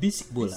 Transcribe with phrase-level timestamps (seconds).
[0.00, 0.56] Bisik bola.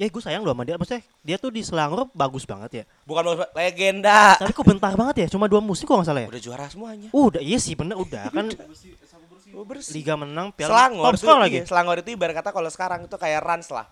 [0.00, 3.22] Ya gue sayang loh sama dia Maksudnya dia tuh di Selangor bagus banget ya Bukan
[3.22, 4.34] bagus, legenda.
[4.34, 7.08] Tapi kok bentar banget ya Cuma dua musim kok gak salah ya Udah juara semuanya.
[7.14, 8.50] Udah iya sih bener udah kan
[9.94, 13.16] Liga menang piala Selangor top itu, lagi iya, Selangor itu ibarat kata kalau sekarang itu
[13.20, 13.86] kayak Rans lah.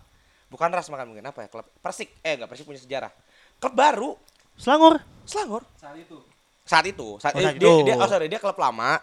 [0.51, 1.49] Bukan Rans makan mungkin apa ya?
[1.53, 2.09] Klub Persik.
[2.25, 3.13] Eh enggak Persik punya sejarah.
[3.61, 4.11] Klub baru
[4.57, 5.63] Selangor Selangor.
[5.79, 6.17] Saat itu.
[6.65, 7.09] Saat itu.
[7.23, 7.87] Saat, Oh, eh, saat dia, itu.
[7.87, 8.99] dia oh sorry, dia klub lama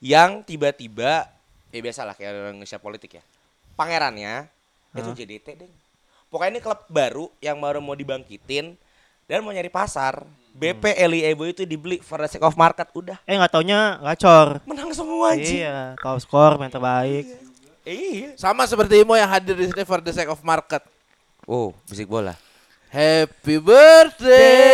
[0.00, 1.26] yang tiba-tiba
[1.74, 3.22] ya biasalah kayak orang Indonesia politik ya.
[3.76, 4.48] Pangerannya
[4.96, 5.70] itu JDT deh.
[6.32, 8.74] Pokoknya ini klub baru yang baru mau dibangkitin
[9.28, 10.24] dan mau nyari pasar.
[10.56, 14.64] BP Eli Ebo itu dibeli for the sake of market udah Eh gak taunya gacor
[14.64, 15.60] menang semua anjing.
[15.60, 17.28] Iya top skor main terbaik
[17.86, 18.34] Iya.
[18.34, 20.82] Sama seperti Imo yang hadir di sini for the sake of market.
[21.46, 22.34] Oh, musik bola.
[22.90, 24.66] Happy birthday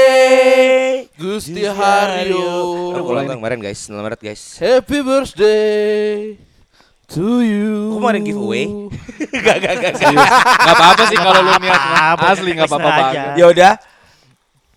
[1.20, 2.96] Gusti Haryo.
[2.96, 4.56] Baru ulang tahun kemarin guys, 9 Maret guys.
[4.56, 6.40] Happy birthday
[7.08, 7.88] to you.
[7.88, 8.64] Kok kemarin giveaway?
[9.32, 9.92] gak, gak, gak.
[9.98, 12.90] Gak apa-apa sih kalau lu niat Apa, asli gak apa-apa.
[13.34, 13.72] Ya udah.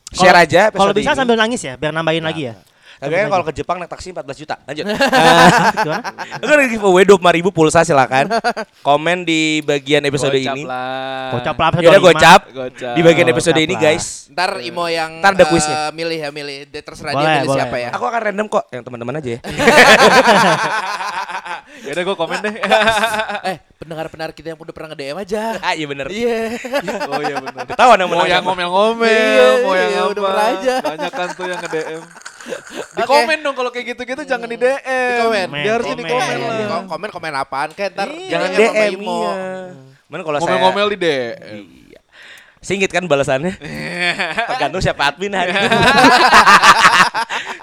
[0.10, 1.18] Share aja Kalau bisa ini.
[1.18, 2.56] sambil nangis ya Biar nambahin lagi ya
[2.96, 4.56] Tapi kan kalau ke Jepang naik taksi 14 juta.
[4.64, 4.88] Lanjut.
[5.84, 6.04] Gimana?
[6.40, 8.32] Itu kan giveaway 25 ribu pulsa silakan.
[8.80, 10.64] Komen di bagian episode Gocap ini.
[10.64, 11.36] lah.
[11.36, 12.08] Gocap lah Ya udah 25.
[12.08, 12.96] gocap Gocap.
[12.96, 14.32] di bagian episode Gocap ini guys.
[14.32, 15.76] Ntar Imo yang Ntar ada eh, quiznya.
[15.92, 16.58] milih ya milih.
[16.66, 17.60] Dia terserah Boleh, dia milih boleh.
[17.60, 17.90] siapa ya.
[17.92, 19.40] Aku akan random kok, yang teman-teman aja ya.
[21.86, 22.56] Ya udah gue komen deh.
[23.54, 25.42] eh pendengar-pendengar kita yang udah pernah nge-DM aja.
[25.60, 26.06] ah, iya bener.
[26.10, 26.58] Iya.
[27.06, 27.64] oh iya benar.
[27.66, 30.12] Ketahuan yang Mau yang ngomel-ngomel, Iya, mau yang iya, apa.
[30.12, 30.74] udah pernah aja.
[30.82, 32.02] Banyak kan tuh yang nge-DM.
[32.96, 33.10] Di Oke.
[33.10, 34.78] komen dong kalau kayak gitu-gitu jangan di DM.
[34.86, 35.48] Di komen.
[35.56, 36.14] Dia harusnya di Komen.
[36.16, 36.54] komen Iya, lah.
[36.56, 39.18] di kom- komen komen apaan kan ntar Jangan DM Imo.
[39.20, 39.34] iya.
[40.06, 41.66] Mana kalau saya Ngomel-ngomel di DM.
[41.90, 42.00] Iya.
[42.60, 43.54] Singit kan balasannya.
[44.50, 45.54] Tergantung siapa admin hari.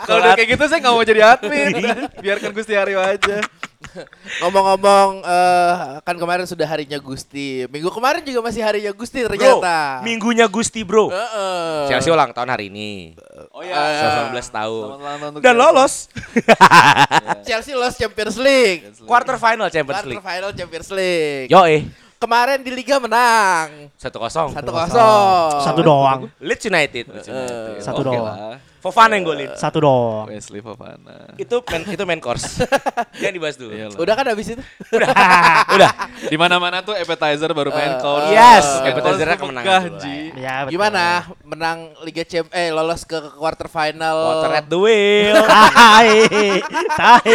[0.02, 1.74] Kalau udah kayak gitu saya nggak mau jadi admin.
[2.18, 3.38] Biarkan Gusti Aryo aja.
[4.40, 5.72] Ngomong-ngomong eh,
[6.02, 7.66] kan kemarin sudah harinya Gusti.
[7.68, 10.00] Minggu kemarin juga masih harinya Gusti Bro, ternyata.
[10.00, 11.08] minggunya Gusti bro.
[11.08, 11.88] Heeh.
[11.88, 13.14] Chelsea ulang tahun hari ini.
[13.52, 14.32] Oh iya.
[14.32, 14.84] 19 tahun.
[14.88, 15.94] Selamat ulang tahun untuk Dan lolos.
[17.48, 18.80] Chelsea lost Champions League.
[19.04, 20.24] Quarter final Champions Quarter League.
[20.24, 21.48] final Champions League.
[21.52, 21.84] Yo eh.
[22.16, 23.90] Kemarin di Liga menang.
[23.98, 24.54] 1-0.
[24.54, 24.54] 1-0.
[25.58, 27.04] Satu doang Leeds United.
[27.82, 28.36] Satu Oke doang lah.
[28.82, 29.46] Fofana yang golin.
[29.54, 31.38] Satu doang Wesley Fofana.
[31.38, 32.66] Itu main itu main course.
[33.22, 33.70] Jangan dibahas dulu.
[33.70, 33.94] Iyalah.
[33.94, 34.62] Udah kan habis itu?
[35.78, 35.90] Udah.
[36.18, 38.28] Di mana-mana tuh appetizer baru main Eh, course.
[38.28, 40.34] yes, course tuh kemenangan Ji.
[40.34, 40.72] Ya, betul.
[40.74, 41.02] Gimana?
[41.42, 44.18] Menang Liga Champions eh lolos ke quarter final.
[44.18, 45.38] Water at the wheel.
[45.78, 46.10] Tai
[46.92, 47.34] Tai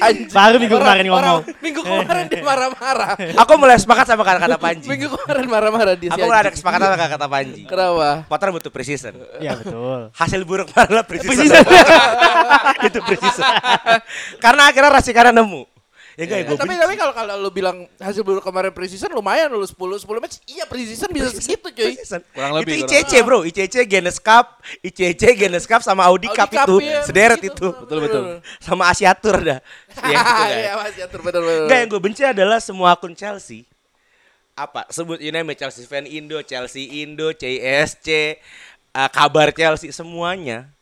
[0.00, 0.30] Anjing.
[0.30, 3.10] Baru minggu kemarin Orang- ngomong orang- Minggu kemarin dia marah-marah.
[3.34, 4.86] Aku mulai sepakat sama kata-kata Panji.
[4.86, 7.62] Minggu kemarin marah-marah dia Aku mulai ada kesepakatan sama kata-kata Panji.
[7.66, 8.22] Kenapa?
[8.30, 9.14] Potter butuh precision.
[9.42, 11.48] Ya betul Hasil buruk adalah precision.
[12.86, 13.46] itu precision.
[14.38, 15.76] Karena akhirnya Rasikara nemu.
[16.16, 19.52] Ya enggak ya gue tapi tapi kalau kalau lu bilang hasil buruk kemarin preseason lumayan
[19.52, 20.40] lu 10 10 match.
[20.48, 21.92] Iya preseason bisa segitu cuy.
[22.32, 26.40] Kurang lebih, Itu kurang ICC bro, ICC Guinness Cup, ICC Guinness Cup sama Audi, Audi
[26.40, 27.68] Cup, Cup, itu, iya, sederet begitu.
[27.68, 27.68] itu.
[27.84, 28.22] Betul, betul.
[28.64, 29.60] Sama Asia Tour dah.
[30.08, 30.44] Iya gitu.
[30.56, 31.64] Iya masih atur betul betul.
[31.68, 33.68] Enggak yang gue benci adalah semua akun Chelsea
[34.56, 38.40] apa sebut it, Chelsea fan Indo, Chelsea Indo, CSC,
[38.96, 40.72] uh, kabar Chelsea semuanya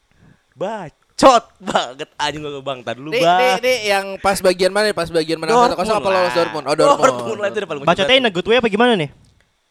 [0.55, 3.59] bacot banget anjing gue bang tadi dulu bang.
[3.59, 4.97] nih yang pas bagian mana nih?
[4.97, 6.65] Pas bagian menang 1-0 apa lolos Dortmund?
[6.71, 7.03] Oh Dortmund.
[7.03, 9.11] Dortmund lah itu benci Bacotnya in a good way apa gimana nih?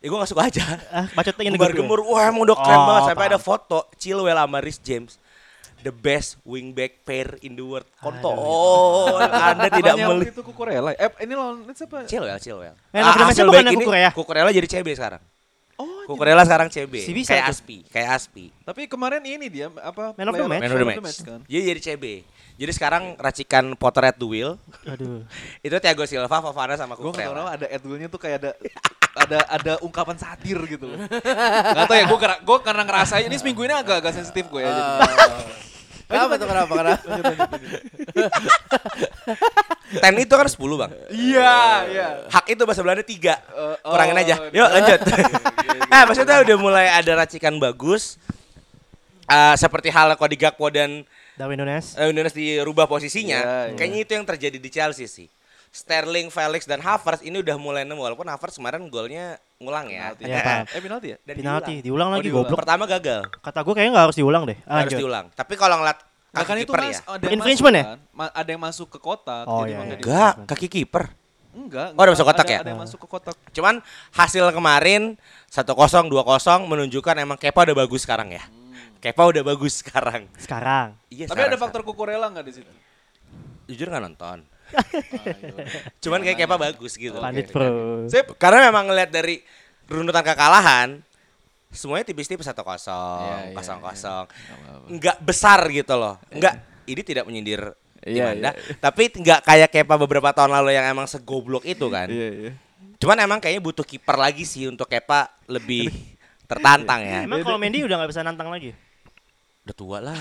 [0.03, 0.63] Ya gue gak suka aja.
[0.91, 3.39] Ah, bacotnya in a good way gemur, wah emang udah keren Oh, banget sampai ada
[3.39, 5.15] foto Chilwell sama Rhys James.
[5.83, 7.83] The best wingback pair in the world.
[7.99, 8.39] Kontol,
[9.19, 10.31] Anda tidak melihat.
[10.31, 10.95] itu Kukurela.
[10.95, 12.07] Eh ini lawan ini siapa?
[12.07, 12.75] Chilwell, Chilwell.
[12.91, 14.09] Match hasil bukan ini, Kukurea?
[14.15, 15.19] Kukurela jadi CB sekarang.
[16.03, 16.93] Oh, Kukurela sekarang CB.
[16.99, 17.53] Si bisa kayak tuh.
[17.55, 18.45] Aspi, kayak Aspi.
[18.67, 20.11] Tapi kemarin ini dia apa?
[20.19, 20.61] Man of the match.
[20.61, 21.19] Man of the match.
[21.23, 21.39] kan.
[21.47, 22.05] Jadi jadi CB.
[22.53, 25.25] Jadi sekarang racikan Potter at the wheel Aduh
[25.65, 27.33] itu Thiago Silva, Fofana sama Gue tahu Kukurela.
[27.33, 28.51] kenapa ada Edwilnya tuh kayak ada
[29.13, 30.97] ada ada ungkapan satir gitu loh.
[31.09, 34.69] Gak tau ya gue gue karena ngerasain ini seminggu ini agak-agak sensitif gue ya.
[34.69, 34.93] jadi.
[36.07, 37.05] Kenapa tuh kenapa kenapa?
[39.93, 40.91] Ten itu kan 10 bang.
[41.13, 41.57] Iya,
[41.89, 42.07] iya.
[42.29, 43.37] Hak itu bahasa Belanda tiga.
[43.53, 44.35] Eh, Kurangin oh, aja.
[44.49, 44.57] iya.
[44.57, 44.99] Yuk lanjut.
[45.91, 48.17] nah maksudnya udah mulai ada racikan bagus.
[49.29, 51.05] Eh, seperti hal Cody Gakpo dan
[51.37, 51.97] Darwin Nunes.
[51.97, 53.39] eh, Nunes dirubah posisinya.
[53.39, 53.75] Iya, iya.
[53.77, 55.27] Kayaknya itu yang terjadi di Chelsea sih.
[55.73, 60.11] Sterling, Felix dan Havertz ini udah mulai nemu walaupun Havertz kemarin golnya ngulang ya.
[60.11, 60.23] Penalti.
[60.25, 60.63] Iya, Pak.
[60.69, 61.17] Eh penalti ya?
[61.23, 61.81] Dan Penalti, diulang.
[61.81, 62.43] diulang lagi diulang.
[62.43, 62.59] goblok.
[62.59, 64.57] Pertama gagal, Kata gue kayaknya nggak harus diulang deh.
[64.59, 64.99] harus Lanjut.
[64.99, 65.25] diulang.
[65.31, 65.99] Tapi kalau ngeliat
[66.33, 66.97] Nah, kaki kan itu kiper ya.
[67.05, 67.85] ada yang Infringement masuk ya?
[67.85, 67.99] kan?
[68.11, 69.45] Ma- ada yang masuk ke kotak.
[69.45, 69.95] Oh, jadi iya, iya.
[69.95, 71.03] Enggak, kaki kiper.
[71.53, 71.87] Enggak.
[71.93, 72.59] Oh, udah masuk kotak ada, ya?
[72.59, 73.35] Ada yang masuk ke kotak.
[73.53, 73.75] Cuman
[74.11, 75.01] hasil kemarin
[75.47, 76.09] 1-0, 2-0
[76.65, 78.41] menunjukkan emang Kepa udah bagus sekarang ya.
[78.97, 80.25] Kepa udah bagus sekarang.
[80.35, 80.97] Sekarang.
[81.07, 82.65] Iya, Tapi sekarang, ada faktor kukurela nggak di situ?
[82.65, 83.69] sekarang.
[83.69, 84.37] jujur nggak nonton.
[84.71, 85.65] Iya udah.
[85.99, 87.17] Cuman kayak Kepa bagus gitu.
[87.19, 88.07] Pandit bro.
[88.07, 89.43] Sip, karena memang ngeliat dari
[89.89, 91.03] runutan kekalahan
[91.73, 94.93] semuanya tipis-tipis 1-0, Iya, iya, 0-0.
[94.93, 96.21] Enggak besar gitu loh.
[96.29, 97.73] Enggak ini tidak menyindir
[98.03, 102.11] Iya, Dimanda, iya, tapi nggak kayak Kepa beberapa tahun lalu yang emang segoblok itu kan.
[102.11, 102.51] Iya, iya.
[102.99, 105.87] Cuman emang kayaknya butuh kiper lagi sih untuk Kepa lebih
[106.51, 107.23] tertantang ya.
[107.23, 108.75] Emang kalau Mendy udah nggak bisa nantang lagi.
[109.63, 110.19] Udah tua lah.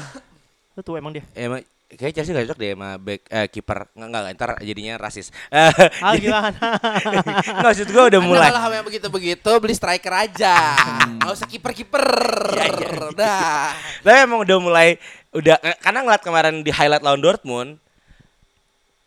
[0.78, 1.26] Itu tuh emang dia.
[1.34, 1.66] Emang
[1.96, 3.78] kayak Chelsea gak cocok deh sama back eh, kiper.
[3.94, 5.28] Enggak enggak ntar jadinya rasis.
[5.52, 5.72] Eh,
[6.04, 6.50] Ah gimana?
[6.52, 8.48] Nggak, maksud gue udah mulai.
[8.48, 10.56] Anda kalau yang begitu-begitu beli striker aja.
[11.20, 12.06] Nggak usah kiper-kiper.
[13.16, 13.76] Dah.
[14.02, 14.96] Tapi emang udah mulai
[15.32, 17.80] udah eh, karena ngeliat kemarin di highlight lawan Dortmund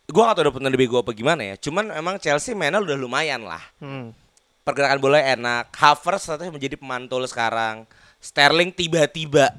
[0.09, 1.55] gua gak tau udah pernah lebih gua apa gimana ya.
[1.57, 3.61] Cuman emang Chelsea mainnya udah lumayan lah.
[3.81, 4.13] Hmm.
[4.65, 5.73] Pergerakan bola enak.
[5.73, 7.85] Havertz ternyata menjadi pemantul sekarang.
[8.21, 9.53] Sterling tiba-tiba.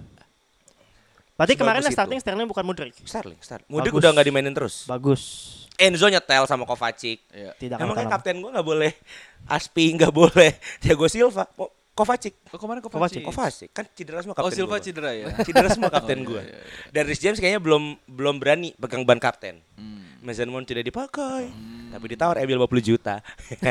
[1.37, 1.93] Berarti Sebagus kemarin itu.
[1.93, 2.95] starting Sterling bukan Mudrik.
[2.99, 3.69] Sterling, Sterling.
[3.69, 4.01] Mudik Bagus.
[4.01, 4.75] udah nggak dimainin terus.
[4.85, 5.23] Bagus.
[5.77, 7.21] Enzo nyetel sama Kovacic.
[7.29, 7.53] Iya.
[7.55, 8.93] Tidak Emang kan akan kapten gua nggak boleh
[9.47, 11.45] Aspi nggak boleh Thiago Silva.
[11.47, 12.37] Ko- Kovacic.
[12.47, 13.21] Oh, kemarin Kovacic.
[13.21, 13.23] Kovacic.
[13.23, 14.81] Kovacic kan cedera semua Oh, kapten Silva gua.
[14.81, 15.27] cedera ya.
[15.47, 16.41] Cedera semua kapten Oh, gua.
[16.41, 16.61] iya, iya.
[16.91, 19.61] Dan Rhys James kayaknya belum belum berani pegang ban kapten.
[19.77, 20.05] Hmm.
[20.19, 21.53] Mason Mount tidak dipakai.
[21.87, 23.21] Tapi ditawar Emil 50 juta.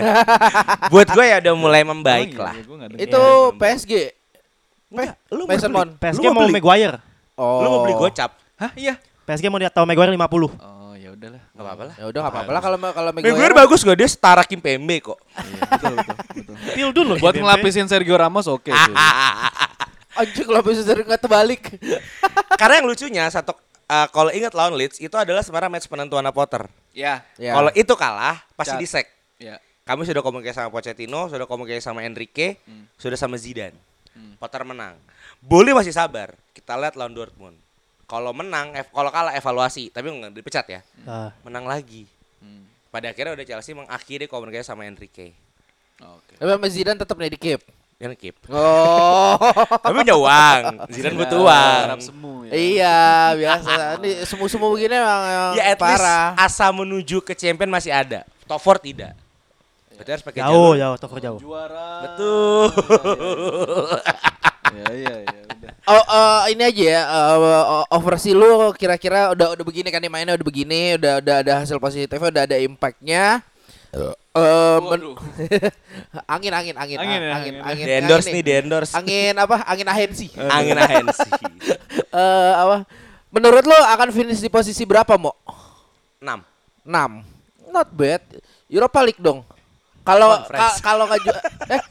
[0.88, 2.54] Buat gue ya udah mulai membaik Oh, iya, lah.
[2.92, 3.24] iya, Itu.
[3.54, 3.92] PSG.
[4.88, 5.92] Enggak, lu Mason Mount.
[5.98, 6.98] PSG Lu mau Maguire.
[7.36, 7.60] Oh.
[7.64, 8.32] Lu mau beli gocap?
[8.56, 8.96] Hah, iya.
[9.26, 10.22] PSG mau lihat tahu Maguire 50.
[10.62, 11.42] Oh, ya udahlah.
[11.52, 11.96] Gak apa-apa lah.
[11.98, 15.18] Ya udah enggak apa-apa lah kalau kalau Maguire bagus gak dia setara Kim Pembe kok.
[15.36, 16.56] Iya, betul, betul, betul.
[16.78, 17.18] Pildun loh.
[17.20, 18.70] Buat ngelapisin Sergio Ramos oke.
[20.20, 21.62] Anjing kalau bisa dari nggak terbalik.
[22.62, 23.52] Karena yang lucunya satu
[23.84, 26.72] eh, kalau ingat lawan Leeds itu adalah sebenarnya match penentuan Potter.
[26.96, 27.28] Ya.
[27.36, 27.52] Ya.
[27.52, 28.82] Kalau itu kalah pasti Cat.
[28.82, 29.08] di sack.
[29.36, 29.60] Ya.
[29.84, 32.90] Kami sudah komunikasi sama Pochettino, sudah komunikasi sama Enrique, Hmm.
[32.98, 33.76] sudah sama Zidane.
[34.36, 34.96] Potter menang.
[35.40, 36.34] Boleh masih sabar.
[36.52, 37.58] Kita lihat lawan Dortmund.
[38.06, 40.82] Kalau menang, ev- kalau kalah evaluasi, tapi nggak dipecat ya.
[41.04, 42.06] Ah, Menang lagi.
[42.38, 42.64] Hmm.
[42.90, 45.34] Pada akhirnya udah Chelsea mengakhiri komunikasi sama Enrique.
[45.98, 46.36] Oke.
[46.36, 47.62] Tapi sama Zidane tetap nih di keep.
[47.96, 48.36] Yang keep.
[48.48, 49.40] Oh.
[49.84, 50.62] Tapi punya uang.
[50.88, 51.82] Zidane butuh uang.
[51.88, 52.52] Harap semu ya.
[52.54, 52.98] iya,
[53.34, 53.72] biasa.
[53.98, 55.22] Ini semu-semu begini emang,
[55.56, 56.28] Ya at least parah.
[56.38, 58.22] asa menuju ke champion masih ada.
[58.46, 59.12] Top 4 tidak.
[59.96, 60.76] Berarti harus pakai jauh, jalur.
[60.76, 61.40] jauh, toko jauh.
[61.40, 61.90] Juara.
[62.04, 62.64] Betul.
[64.76, 65.72] Ya, iya, iya, udah.
[65.86, 67.02] Oh, eh, ini aja ya.
[67.02, 71.54] eh, oversee lu kira-kira udah udah begini kan nih mainnya udah begini, udah udah ada
[71.62, 73.40] hasil positifnya, udah ada impactnya.
[73.96, 75.16] Eh, men-
[76.36, 77.54] angin angin angin Angin ya, angin angin.
[77.64, 78.92] angin Di endorse angin nih, di endorse.
[78.92, 81.30] angin apa angin ahensi Angin ahensi.
[82.12, 82.84] Eh apa
[83.32, 85.32] menurut lo akan finish di posisi berapa mo
[86.20, 86.28] 6.
[86.84, 86.92] 6
[87.72, 88.20] not bad
[88.68, 89.48] Europa League dong
[90.06, 90.30] kalau
[90.80, 91.06] kalau
[91.68, 91.82] eh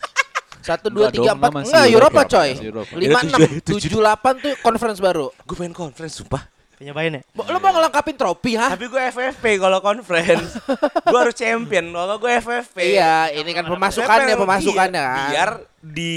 [0.64, 2.50] satu dua tiga empat enggak, Europa, coy
[2.96, 6.41] lima Ya, enam tujuh- delapan tuh conference baru Gue main conference sumpah.
[6.74, 7.22] Penyobain ya?
[7.36, 10.56] Lo mau ngelengkapin trofi hah Tapi gue FFP kalau conference.
[11.05, 11.93] gue harus champion.
[11.93, 12.77] Kalau gue FFP.
[12.96, 16.12] iya ini kan pemasukannya FFP pemasukannya iya, kan Biar di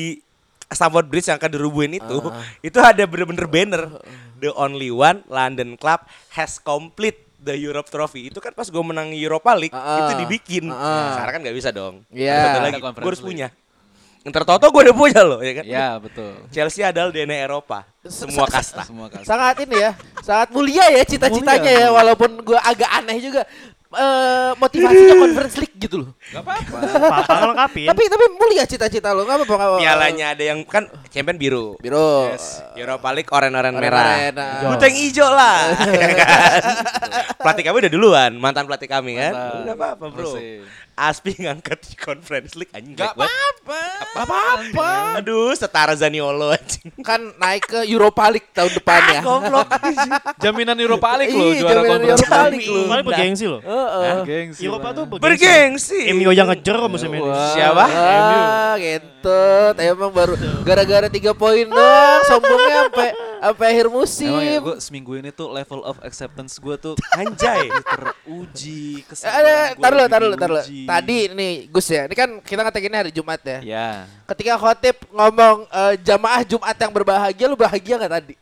[0.66, 2.44] Stamford Bridge yang akan dirubuhin itu, Ah.
[2.60, 3.84] itu ada bener-bener banner.
[4.38, 8.28] The only one London club has complete the Europe Trophy.
[8.28, 10.04] Itu kan pas gue menang Europa League, Ah.
[10.04, 10.68] itu dibikin.
[10.68, 10.76] Ah.
[10.76, 12.04] Nah, sekarang kan nggak bisa dong.
[12.12, 12.36] Iya.
[12.36, 13.24] Satu lagi, gue harus League.
[13.24, 13.48] punya.
[14.28, 15.64] Ntar Toto gue udah punya loh, ya kan?
[15.64, 16.36] Ya, betul.
[16.52, 17.88] Chelsea adalah DNA Eropa.
[18.04, 18.84] Semua kasta.
[18.84, 19.24] Semua kasih.
[19.24, 23.44] sangat ini ya sangat mulia ya cita-citanya ya walaupun gua agak aneh juga
[23.88, 26.78] eh motivasinya conference league gitu loh Gak apa-apa.
[27.24, 27.88] Apa ngelengkapin?
[27.88, 29.80] tapi tapi mulia cita-cita lo nggak apa-apa.
[29.80, 31.80] Pialanya ada yang kan champion biru.
[31.80, 32.36] biru
[32.76, 34.34] Europa League oren-oren merah.
[34.36, 34.76] nah.
[34.76, 35.72] Gue yang hijau lah.
[35.72, 36.62] kan?
[37.44, 39.32] pelatih kami udah duluan, mantan pelatih kami kan.
[39.64, 40.36] Udah apa-apa, Bro.
[40.98, 42.98] Aspi ngangkat di Conference League anjing.
[42.98, 43.82] Gak apa-apa.
[44.18, 46.90] apa-apa Aduh, setara Zaniolo anjing.
[47.06, 49.70] kan naik ke Europa League tahun depan ya Goblok.
[50.44, 52.54] Jaminan Europa League loh juara jaminan conference Europa league.
[52.58, 52.82] League lu.
[52.90, 53.62] Kemarin bergengsi loh.
[53.62, 54.18] Heeh.
[54.26, 54.98] Gengsi Eropa lah.
[54.98, 55.22] tuh bergengsi.
[55.30, 56.00] Bergengsi.
[56.18, 57.30] MU yang ngejer kok musim ini.
[57.54, 57.86] Siapa?
[57.86, 59.42] Ah, gitu.
[59.78, 60.34] Emang baru
[60.66, 64.34] gara-gara tiga poin doang, sombongnya sampai sampai akhir musim.
[64.34, 67.70] Emang ya gue seminggu ini tuh level of acceptance gue tuh Anjay.
[67.94, 70.64] teruji Eh, kesabaran gua taruh lagi taruh taruh.
[70.88, 73.60] Tadi nih Gus ya, ini kan kita ngetekinnya hari Jumat ya.
[73.60, 73.90] Ya
[74.26, 78.36] Ketika khotib ngomong eh, jamaah Jumat yang berbahagia, lu bahagia nggak tadi?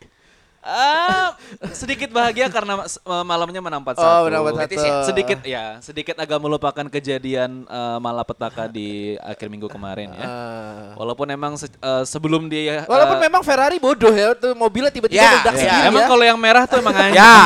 [0.66, 1.38] Ah,
[1.78, 4.02] sedikit bahagia karena eh, malamnya menang 4-1.
[4.02, 4.66] Oh, menang 4-1.
[4.66, 4.94] Betis ya?
[5.06, 10.25] Sedikit ya, sedikit agak melupakan kejadian eh, malapetaka di akhir minggu kemarin ya.
[10.25, 14.90] Eh, Walaupun emang se- eh, sebelum dia Walaupun eh, memang Ferrari bodoh ya, tuh mobilnya
[14.90, 15.62] tiba-tiba Ya, meledak ya.
[15.62, 16.10] sendiri emang ya.
[16.10, 17.14] kalau yang merah tuh emang anjing.
[17.14, 17.38] Ya.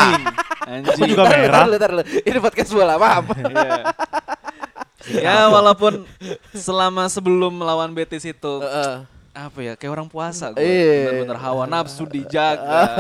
[0.63, 1.07] Anjing.
[1.11, 1.65] juga merah.
[2.23, 3.27] Ini podcast bola, maaf.
[5.07, 6.03] Ya walaupun
[6.51, 9.07] selama sebelum melawan Betis itu Heeh.
[9.29, 11.15] apa ya kayak orang puasa gue Iya.
[11.23, 12.91] bener-bener hawa nafsu dijaga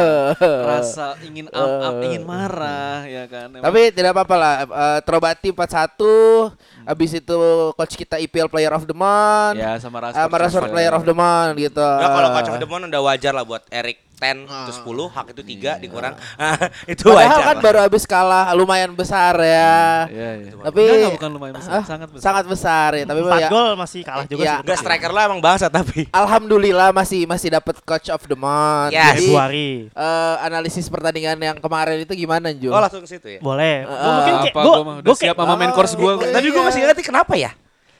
[0.63, 4.53] rasa ingin up up ingin marah ya kan Emang- Tapi tidak apa-apa lah.
[4.63, 6.55] eh, terobati 4-1.
[6.85, 7.37] Habis itu
[7.75, 9.59] coach kita IPL Player of the Month.
[9.59, 10.73] ya sama Rashford sama Rashford juga.
[10.73, 11.83] Player of the Month gitu.
[11.83, 15.79] Ya kalau kacau demon udah wajar lah buat Erik 10 itu 10, hak itu 3
[15.79, 16.13] dikurang.
[16.91, 17.39] itu Padahal wajar.
[17.41, 17.63] kan lah.
[17.63, 20.05] baru habis kalah lumayan besar ya.
[20.05, 20.51] Iya, iya.
[20.59, 22.23] Tapi Enggak, enggak, bukan lumayan besar, Ah, sangat besar.
[22.25, 24.55] Sangat besar ya, tapi Empat ya gol masih kalah juga Iya.
[24.59, 26.11] Enggak striker lah emang bangsa tapi.
[26.11, 28.91] Alhamdulillah masih masih dapat coach of the month.
[28.91, 29.15] Yes.
[29.15, 29.69] Jadi Februari.
[29.87, 32.69] eh, analisis pertandingan yang kemarin itu gimana Ju?
[32.69, 33.39] Oh langsung ke situ ya.
[33.39, 33.83] Boleh.
[33.83, 36.11] Gua Ah, mungkin kayak gua, gua gua kayak siap sama main course gua.
[36.17, 36.33] Iya.
[36.33, 37.51] Tapi gue masih ngerti kenapa ya?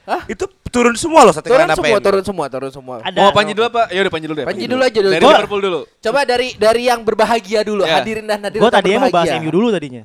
[0.03, 0.25] Hah?
[0.25, 2.95] Itu turun semua loh satu turun semua, turun semua, turun semua.
[3.01, 3.89] ada Mau Panji dulu apa?
[3.89, 4.45] Ya udah Panji dulu deh.
[4.47, 5.13] Panji dulu aja dulu.
[5.13, 5.79] Dari Liverpool dulu.
[5.99, 7.99] Coba dari dari yang berbahagia dulu, Ya.
[7.99, 8.61] hadirin dan hadirin.
[8.61, 9.29] Gue yang tadinya mau bahas.
[9.35, 10.03] MU dulu tadinya.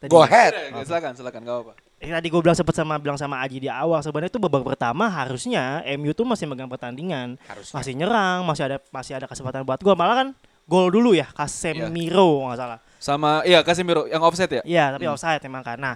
[0.00, 0.10] Tadi.
[0.10, 0.52] Go ahead.
[0.52, 1.72] Ya, silakan, silakan, enggak apa-apa.
[1.96, 5.08] Eh, tadi gue bilang sempat sama bilang sama Aji di awal sebenarnya itu babak pertama
[5.08, 7.72] harusnya MU tuh masih megang pertandingan, Harusnya.
[7.72, 9.96] masih nyerang, masih ada masih ada kesempatan buat gol.
[9.96, 10.28] Malah kan
[10.68, 12.78] gol dulu ya Casemiro nggak salah.
[13.00, 14.62] Sama iya Casemiro yang offset ya?
[14.64, 15.76] Iya, tapi offside memang kan.
[15.80, 15.94] Nah,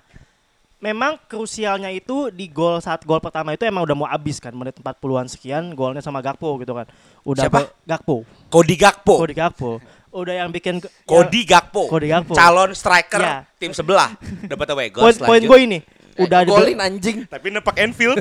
[0.78, 4.78] memang krusialnya itu di gol saat gol pertama itu emang udah mau habis kan menit
[4.78, 6.87] 40-an sekian golnya sama Gakpo gitu kan.
[7.23, 7.66] Udah Siapa?
[7.85, 8.23] Gakpo.
[8.47, 9.14] Cody Gakpo.
[9.18, 9.70] Cody Gakpo.
[10.08, 11.87] Udah yang bikin ke- Cody Gakpo.
[11.87, 12.32] Cody Gakpo.
[12.32, 13.37] Calon striker Ya.
[13.56, 14.14] tim sebelah.
[14.47, 15.78] Dapat away goal poin poin gue ini
[16.16, 17.26] udah di- golin anjing.
[17.26, 18.18] Tapi nepak Enfield.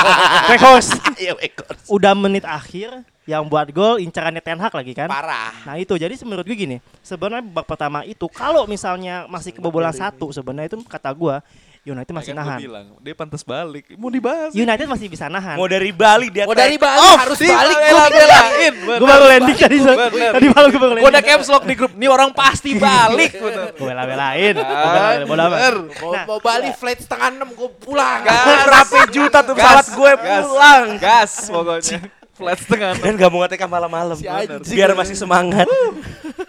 [0.50, 0.98] Weghorst.
[1.16, 1.74] Iya away goal.
[1.90, 5.06] udah menit akhir yang buat gol incarannya Ten Hag lagi kan.
[5.06, 5.54] Parah.
[5.62, 10.30] Nah itu jadi menurut gue gini, sebenarnya babak pertama itu kalau misalnya masih kebobolan satu
[10.30, 11.38] sebenarnya itu kata gua
[11.82, 12.60] United masih Kan gua nahan.
[12.60, 13.88] bilang, dia pantas balik.
[13.94, 14.52] Mau dibahas.
[14.52, 15.56] United masih bisa nahan.
[15.56, 16.44] Mau dari Bali dia.
[16.44, 17.72] Oh dari Bali Oh, harus balik.
[17.72, 18.72] bela-belain.
[18.76, 19.76] Gue baru landing tadi
[20.12, 21.24] tadi malam gue baru Gua udah landing.
[21.32, 21.92] caps lock di grup.
[21.94, 23.32] Nih orang pasti balik.
[23.40, 24.54] Gue bela-belain.
[24.54, 25.24] Gue Ah.
[25.24, 26.24] Mau, Nah.
[26.26, 28.20] mau Bali flight setengah enam gue pulang.
[28.24, 30.84] Berapa juta tuh pesawat gue pulang.
[31.00, 32.19] Gas pokoknya.
[32.40, 33.04] Flat setengah enam.
[33.04, 34.16] Dan gak mau ngetek malam-malam.
[34.16, 34.72] Si.
[34.72, 35.68] Biar masih semangat.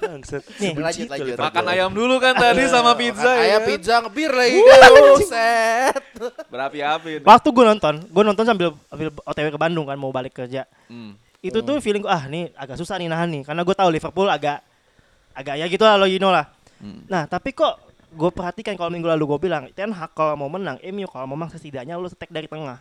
[0.01, 0.43] Bangsat.
[0.57, 1.35] Nih, lanjut lanjut.
[1.35, 3.43] Makan ayam dulu kan tadi sama pizza Makan ya.
[3.43, 4.59] ayam pizza ngebir lagi.
[5.11, 5.95] Buset.
[6.47, 7.11] Berapi-api.
[7.21, 10.63] waktu gue nonton, gue nonton sambil sambil OTW ke Bandung kan mau balik kerja.
[10.87, 11.19] Hmm.
[11.41, 14.29] Itu tuh feeling gua, ah nih agak susah nih nahan nih karena gue tahu Liverpool
[14.29, 14.61] agak
[15.33, 16.45] agak ya gitu lah lo you know lah.
[16.77, 17.01] Hmm.
[17.09, 17.81] Nah tapi kok
[18.11, 21.37] gue perhatikan kalau minggu lalu gue bilang Ten Hag kalau mau menang MU kalau mau
[21.39, 22.77] menang setidaknya lo setek dari tengah.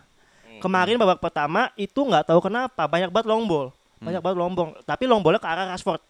[0.61, 4.77] Kemarin babak pertama itu nggak tahu kenapa banyak banget long ball, banyak banget long ball.
[4.85, 6.01] Tapi long ballnya ke arah Rashford.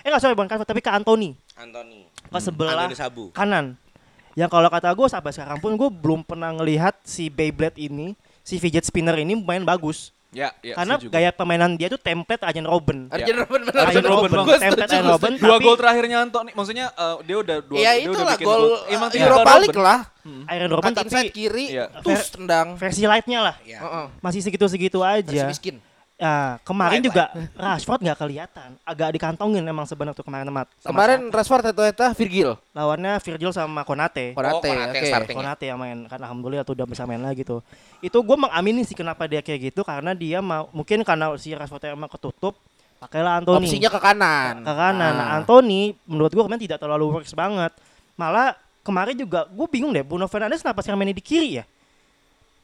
[0.00, 2.08] Eh nggak sorry bukan Rashford tapi ke Anthony Anthony.
[2.08, 3.24] ke sebelah Anthony Sabu.
[3.36, 3.76] kanan.
[4.38, 8.14] Yang kalau kata gue sampai sekarang pun gue belum pernah ngelihat si Beyblade ini,
[8.46, 10.14] si fidget spinner ini main bagus.
[10.30, 10.78] Ya, ya.
[10.78, 11.10] Karena setuju.
[11.10, 13.10] gaya permainan dia tuh template Arjen Robben.
[13.10, 13.82] Arjen Robben benar.
[13.82, 14.46] Arjen Robben, Bang.
[14.46, 17.90] Gua Template setuju, Arjen Robben dua gol terakhirnya Anthony maksudnya eh, dia udah dua Iya
[17.90, 19.62] dia udah itulah bikin gol Emang uh, tinggal Europa Robben.
[19.66, 20.00] League lah.
[20.46, 21.84] Arjen Robben tapi kiri, Iya.
[21.98, 22.66] terus tendang.
[22.78, 23.54] versi lightnya lah.
[23.66, 23.78] Iya.
[23.82, 24.06] Heeh.
[24.22, 25.50] Masih segitu-segitu Versi aja.
[25.50, 25.76] miskin.
[26.20, 27.24] Nah, kemarin Light, juga
[27.58, 30.68] Rashford nggak kelihatan, agak dikantongin emang sebenarnya tuh kemarin temat.
[30.78, 32.60] Kemarin Rashford atau eta Virgil.
[32.70, 34.32] lawannya Virgil sama Konate.
[34.32, 35.08] Konate, Konate yang oke.
[35.08, 35.36] starting.
[35.36, 37.64] Konate yang main kan alhamdulillah tuh udah bisa main lagi tuh.
[37.98, 41.88] Itu gue mengamini sih kenapa dia kayak gitu karena dia mau mungkin karena si Rashford
[41.88, 42.52] emang ketutup
[42.98, 44.54] pakailah Anthony Opsinya ke kanan.
[44.60, 45.12] ke kanan.
[45.14, 45.36] Nah, Ah.
[45.36, 47.72] Anthony menurut gue kemarin tidak terlalu works banget.
[48.14, 51.64] Malah kemarin juga gue bingung deh Bruno Fernandes kenapa sekarang mainnya di kiri ya?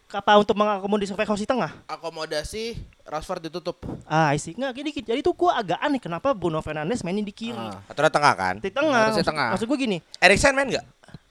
[0.06, 1.74] Apa untuk mengakomodir Weghorst di tengah?
[1.90, 3.82] Akomodasi Rashford ditutup.
[4.06, 4.54] Ah, I see.
[4.54, 5.06] Nggak, gini, gini.
[5.06, 7.58] Jadi tuh gue agak aneh kenapa Bruno Fernandes mainnya di kiri.
[7.58, 7.82] Ah.
[7.90, 8.54] Atau tengah kan?
[8.62, 9.10] Di tengah.
[9.10, 9.48] Harusnya Maksud, tengah.
[9.58, 9.98] maksud gue gini.
[10.22, 10.84] Eriksen main nggak?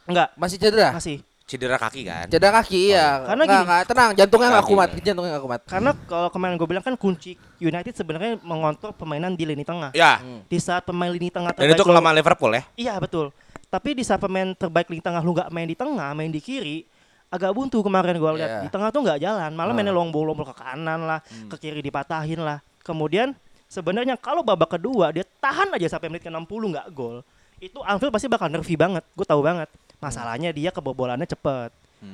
[0.06, 0.92] Enggak, Masih cedera.
[0.92, 1.18] masih.
[1.46, 2.26] Cedera kaki kan?
[2.28, 3.22] Cedera kaki ya.
[3.22, 3.68] Karena Nggak, gini.
[3.70, 5.62] nggak, tenang, jantungnya nggak kumat, jantungnya nggak kumat.
[5.70, 9.94] Karena kalau kemarin gue bilang kan kunci United sebenarnya mengontrol permainan di lini tengah.
[9.94, 10.20] Ya.
[10.50, 12.64] Di saat pemain lini tengah Dan itu kelemahan Liverpool ya.
[12.76, 13.30] Iya betul.
[13.70, 16.90] Tapi di saat pemain terbaik lini tengah lu nggak main di tengah, main di kiri,
[17.36, 18.50] agak buntu kemarin gue lihat.
[18.50, 18.62] Iya.
[18.64, 19.76] Di tengah tuh nggak jalan, malah Ah.
[19.76, 21.52] mainnya long ball, long ball ke kanan lah, Hmm.
[21.52, 22.64] ke kiri dipatahin lah.
[22.82, 27.22] Kemudian sebenarnya kalau babak kedua dia tahan aja sampai menit ke-60 nggak gol,
[27.58, 29.04] itu Anfield pasti bakal nervy banget.
[29.14, 29.68] Gue tahu banget.
[30.00, 31.72] Masalahnya dia kebobolannya cepet.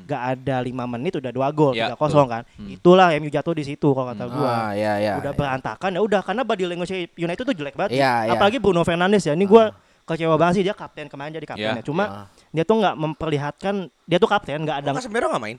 [0.08, 2.48] Gak ada lima menit udah dua gol, Ya, tiga kosong kan.
[2.64, 4.48] Itulah MU jatuh di situ kalau kata gua.
[4.48, 5.20] Ah, ya, ya.
[5.20, 5.36] udah ya.
[5.36, 8.00] berantakan ya udah karena body language United tuh jelek banget.
[8.00, 8.32] Iya, iya.
[8.32, 9.36] Apalagi Bruno Fernandes ya.
[9.36, 9.76] Ini gua
[10.12, 11.84] kecewa banget sih dia kapten kemarin jadi kapten Iya, ya.
[11.84, 12.04] Cuma
[12.50, 15.58] dia tuh nggak memperlihatkan dia tuh kapten nggak ada Oh, Casemiro nggak main?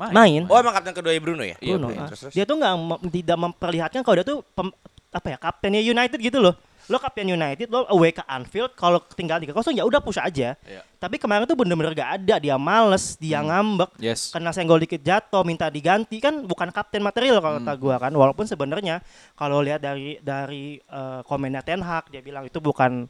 [0.00, 0.42] main.
[0.44, 1.56] Oh emang kapten kedua Bruno ya?
[1.58, 2.00] Iya, Bruno, Bruno.
[2.00, 2.08] ah.
[2.08, 2.32] Terus, terus.
[2.32, 2.74] Dia tuh nggak
[3.12, 4.72] tidak memperlihatkan kalau dia tuh pem-
[5.10, 6.56] apa ya kaptennya United gitu loh.
[6.86, 10.56] Lo kapten United lo away ke Anfield kalau tinggal 3 kosong ya udah push aja.
[10.56, 10.82] Iya.
[10.96, 13.94] Tapi kemarin tuh bener-bener gak ada dia males, dia ngambek.
[13.96, 14.32] Yes.
[14.32, 18.10] Kena senggol dikit jatuh minta diganti kan bukan kapten material kalau kata gua kan.
[18.10, 19.04] Walaupun sebenarnya
[19.34, 23.06] kalau lihat dari dari eh, komennya Ten Hag dia bilang itu bukan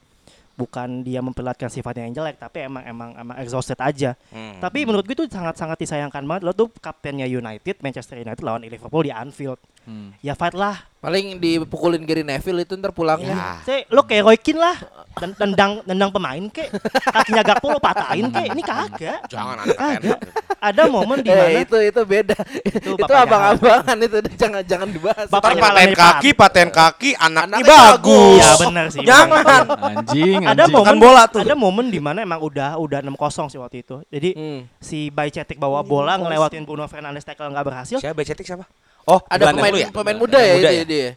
[0.61, 4.12] bukan dia memperlihatkan sifatnya yang jelek tapi emang emang emang exhausted aja.
[4.29, 4.61] Hmm.
[4.61, 9.09] Tapi menurut gue itu sangat-sangat disayangkan banget lo tuh kaptennya United Manchester United lawan Liverpool
[9.09, 9.57] di Anfield.
[9.88, 10.12] Hmm.
[10.21, 10.89] Ya fight lah.
[11.00, 13.33] Paling dipukulin Gary Neville itu ntar pulangnya.
[13.33, 13.49] Ya.
[13.64, 14.76] Saya lo kayak Roy Keane lah.
[15.11, 16.69] Dan tendang tendang pemain kek.
[17.02, 18.52] Kakinya Gakpo lo patahin kek.
[18.52, 19.21] Ini kagak.
[19.26, 20.19] Jangan anak Kagak.
[20.61, 22.37] Ada momen di Eh, mana itu itu beda.
[22.62, 25.26] itu bapaknya abang-abangan itu jangan jangan dibahas.
[25.26, 28.38] Bapak- paten kaki, paten kaki, anaknya Anaknya bagus.
[28.38, 29.00] Ya benar sih.
[29.00, 29.62] Jangan.
[29.73, 30.76] Anjing, Ada anjing.
[30.76, 31.40] momen bola tuh.
[31.40, 34.04] Ada momen di mana emang udah udah 6-0 sih waktu itu.
[34.07, 34.61] Jadi Hmm.
[34.76, 37.97] si Bajcetic bawa bola ngelewatin Bruno Fernandes tackle nggak berhasil.
[37.97, 38.69] Siapa Becetik siapa?
[39.09, 39.88] Oh, Ada pemain ya?
[39.88, 40.85] pemain muda ya Muda itu ya?
[40.85, 41.09] dia.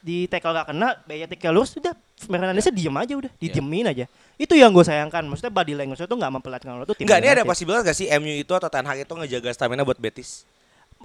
[0.00, 4.04] di tackle gak kena, Bajcetic lurus udah Fernandesnya diem aja udah, didiemin aja.
[4.36, 5.28] Itu yang gue sayangkan.
[5.28, 7.48] Maksudnya body language itu nggak memperlihatkan lo tuh tim Enggak, ini ada United.
[7.52, 10.48] possibilitas gak sih MU itu atau Ten Hag itu ngejaga stamina buat Betis?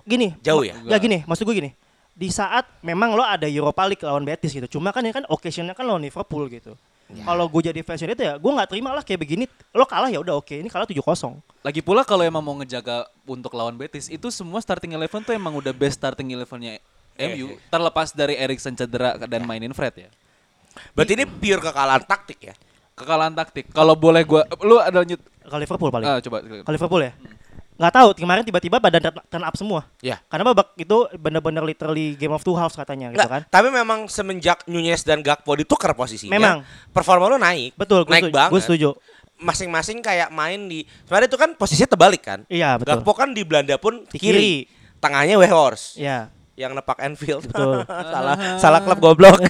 [0.04, 0.75] gini Jauh ya?
[0.84, 1.72] ya gini maksud gue gini
[2.12, 5.72] di saat memang lo ada Europa League lawan Betis gitu cuma kan ini kan occasionnya
[5.72, 9.21] kan lawan Liverpool gitu kalau gue jadi fans itu ya gue nggak terima lah kayak
[9.21, 13.05] begini lo kalah ya udah oke ini kalah 7-0 Lagi pula kalau emang mau ngejaga
[13.25, 16.81] untuk lawan Betis, itu semua starting eleven tuh emang udah best starting elevennya
[17.15, 20.09] MU, terlepas dari Erikson cedera dan mainin Fred ya.
[20.91, 22.53] Berarti ini pure kekalahan taktik ya?
[22.91, 23.71] Kekalahan taktik.
[23.71, 25.17] Kalau boleh gua, lu ada lanjut.
[25.47, 26.43] kalau Liverpool paling Ah, coba.
[26.43, 27.13] kalau Liverpool ya
[27.75, 30.24] nggak tahu kemarin tiba-tiba badan turn- up semua Ya.
[30.25, 34.63] karena babak itu bener-bener literally game of two halves katanya gitu kan tapi memang semenjak
[34.65, 36.58] Nunez dan Gakpo ditukar posisinya, Memang.
[36.89, 37.75] performa lu naik.
[37.75, 38.51] betul gue naik setuju, banget.
[38.51, 38.89] gue setuju
[39.36, 42.39] Masing-masing kayak main di sebenarnya itu kan posisinya terbalik kan?
[42.48, 44.32] iya betul Gakpo kan di Belanda pun Di kiri.
[44.32, 44.55] kiri.
[44.98, 47.44] Tengahnya Weghorst iya yang nepak Enfield.
[47.46, 47.84] Betul.
[48.15, 49.44] salah salah klub goblok.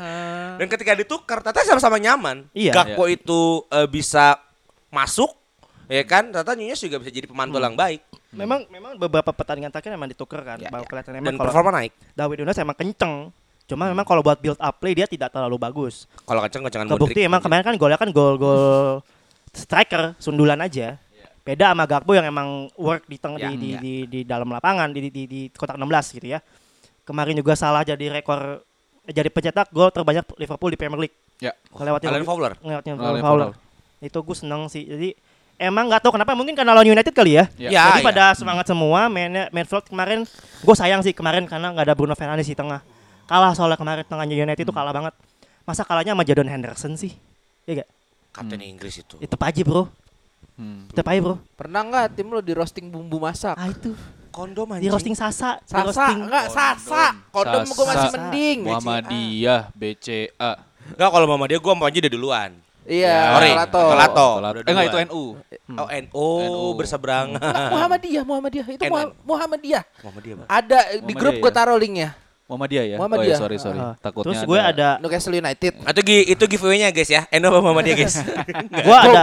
[0.58, 2.48] Dan ketika ditukar ternyata sama-sama nyaman.
[2.50, 2.72] Iya.
[2.72, 4.40] Gakpo itu eh, bisa
[4.88, 5.36] masuk
[5.88, 6.28] ya kan?
[6.28, 8.00] Ternyata Nunez juga bisa jadi pemantul yang baik.
[8.30, 10.88] memang memang beberapa pertandingan terakhir emang ditukar kan Ya, bahwa ya.
[10.88, 11.92] kelihatan Dan emang kalau performa naik.
[12.12, 13.14] David Nunes emang kenceng
[13.66, 17.20] cuma memang kalau buat build up play dia tidak terlalu bagus Kalau kenceng kencengan Kebukti
[17.20, 19.02] emang kemarin kan golnya kan gol-gol
[19.50, 21.00] striker sundulan aja.
[21.40, 23.80] Beda sama Gakpo yang emang work di teng Ya, di, di, ya.
[23.80, 26.38] di di dalam lapangan di, di di kotak 16 gitu ya.
[27.02, 28.60] Kemarin juga salah jadi rekor
[29.06, 31.16] jadi pencetak gol terbanyak Liverpool di Premier League.
[31.38, 31.54] Ya.
[31.70, 32.52] Ngelewatin Alan Fowler.
[32.58, 33.48] ngelewatin Alan Fowler.
[33.98, 34.82] Itu gue seneng sih.
[34.84, 35.14] Jadi
[35.56, 37.44] emang nggak tahu kenapa mungkin karena lawan United kali ya.
[37.56, 37.68] Ya.
[37.72, 38.06] Ya, Jadi ya.
[38.12, 40.24] pada semangat semua mainnya Manfield kemarin
[40.62, 42.80] gue sayang sih kemarin karena nggak ada Bruno Fernandes di tengah.
[43.26, 45.14] Kalah soalnya kemarin tengahnya United itu kalah banget.
[45.66, 47.18] Masa kalahnya sama Jadon Henderson sih?
[47.66, 47.88] Iya gak?
[48.30, 49.18] Kapten Inggris itu.
[49.18, 49.90] Itu aja bro.
[50.54, 50.86] Hmm.
[50.94, 51.36] Tetep aja bro.
[51.58, 53.58] Pernah nggak tim lo di roasting bumbu masak?
[53.58, 53.96] Ah itu.
[54.30, 55.56] Kondom Di roasting Sasa.
[55.64, 56.28] Di Sasa roasting.
[56.28, 57.04] enggak Sasa.
[57.32, 58.58] Kondom gue masih mending.
[58.68, 60.52] Muhammadiyah, BCA.
[60.92, 62.50] Enggak kalau mama dia gua mau aja udah duluan.
[62.86, 63.82] Iya, Sorry, Kalato.
[63.84, 64.28] Kalato.
[64.38, 64.58] Tolato.
[64.62, 64.98] Udah Eh enggak itu.
[65.04, 65.24] NU.
[65.74, 66.64] Oh NO, NU.
[66.78, 67.34] berseberangan.
[67.34, 68.90] Enggak, Muhammadiyah, Muhammadiyah itu NN.
[68.90, 69.82] Muha- Muhammadiyah.
[70.00, 70.48] Muhammadiyah, Bang.
[70.48, 71.42] Ada di grup ya?
[71.42, 72.10] gue taruh linknya.
[72.46, 72.96] Muhammadiyah ya?
[72.96, 73.26] Muhammadiyah.
[73.26, 73.80] Oh, ya, sorry, sorry.
[73.82, 73.98] Ah.
[73.98, 75.72] Takutnya Terus gue ada Newcastle United.
[75.82, 77.26] Atau gi- itu giveaway-nya guys ya.
[77.26, 78.16] Endo apa Muhammadiyah guys?
[78.86, 79.22] gua ada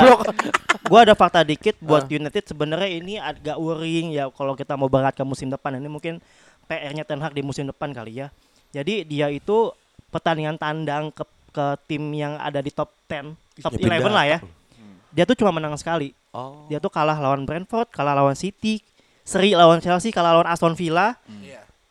[0.84, 5.17] gua ada fakta dikit buat United sebenarnya ini agak worrying ya kalau kita mau berangkat
[5.17, 6.19] ke musim depan ini mungkin
[6.67, 8.28] PR-nya Ten Hag di musim depan kali ya.
[8.76, 9.71] Jadi dia itu
[10.12, 11.23] pertandingan tandang ke
[11.54, 14.39] ke tim yang ada di top 10, top Dia 11 lah ya.
[14.42, 14.96] Hmm.
[15.13, 16.16] Dia tuh cuma menang sekali.
[16.34, 16.66] Oh.
[16.72, 18.82] Dia tuh kalah lawan Brentford, kalah lawan City,
[19.22, 21.13] seri lawan Chelsea, kalah lawan Aston Villa,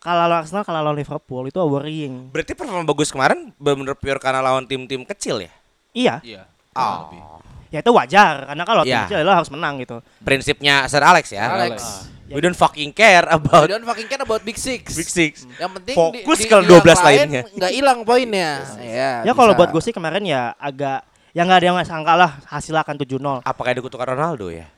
[0.02, 1.46] kalah lawan Arsenal, kalah lawan Liverpool.
[1.46, 2.34] Itu worrying.
[2.34, 5.52] Berarti performa bagus kemarin benar-benar pure karena lawan tim-tim kecil ya?
[5.94, 6.42] Iya, Iya.
[6.74, 7.38] Oh.
[7.72, 9.04] Ya itu wajar karena kalau tim Iya.
[9.08, 10.04] kecil lo harus menang gitu.
[10.20, 11.48] Prinsipnya Sir Alex ya.
[11.56, 12.08] Alex.
[12.32, 14.96] We don't fucking care We about don't fucking care about Big Six.
[14.96, 15.44] Big Six.
[15.60, 17.42] Yang penting Fokus ke 12 yang lain lainnya.
[17.52, 18.50] Nggak hilang poinnya.
[18.80, 22.30] Ya, Ya kalau buat gue sih kemarin ya agak ya nggak ada yang sangka lah
[22.46, 24.68] hasil akan 7-0 Apakah dikutukan Ronaldo ya?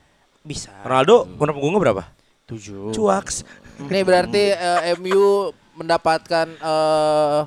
[0.45, 0.69] bisa.
[0.85, 2.03] Ronaldo guna punggungnya berapa?
[2.45, 2.93] 7.
[2.93, 3.41] Cuaks.
[3.81, 7.39] Ini berarti eh, MU mendapatkan eh,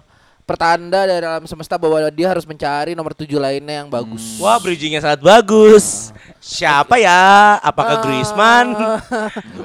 [0.42, 4.40] pertanda dari alam semesta bahwa dia harus mencari nomor tujuh lainnya yang bagus.
[4.42, 6.10] Wah, bridgingnya sangat bagus.
[6.42, 7.60] Siapa ya?
[7.62, 8.74] Apakah Griezmann?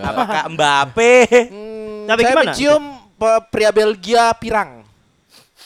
[0.03, 1.15] Apakah Mbappe?
[1.49, 2.45] Hmm, Tapi saya gimana?
[2.51, 2.83] mencium
[3.17, 4.82] pe- pria Belgia pirang.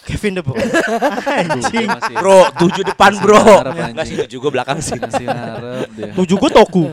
[0.08, 0.72] Kevin De Bruyne.
[1.60, 3.44] Masih Bro, tujuh depan bro.
[3.44, 3.92] anjing.
[3.92, 4.96] Enggak sih tujuh gue belakang sih.
[4.96, 6.12] masih ngarep dia.
[6.16, 6.84] Tujuh gue Toku.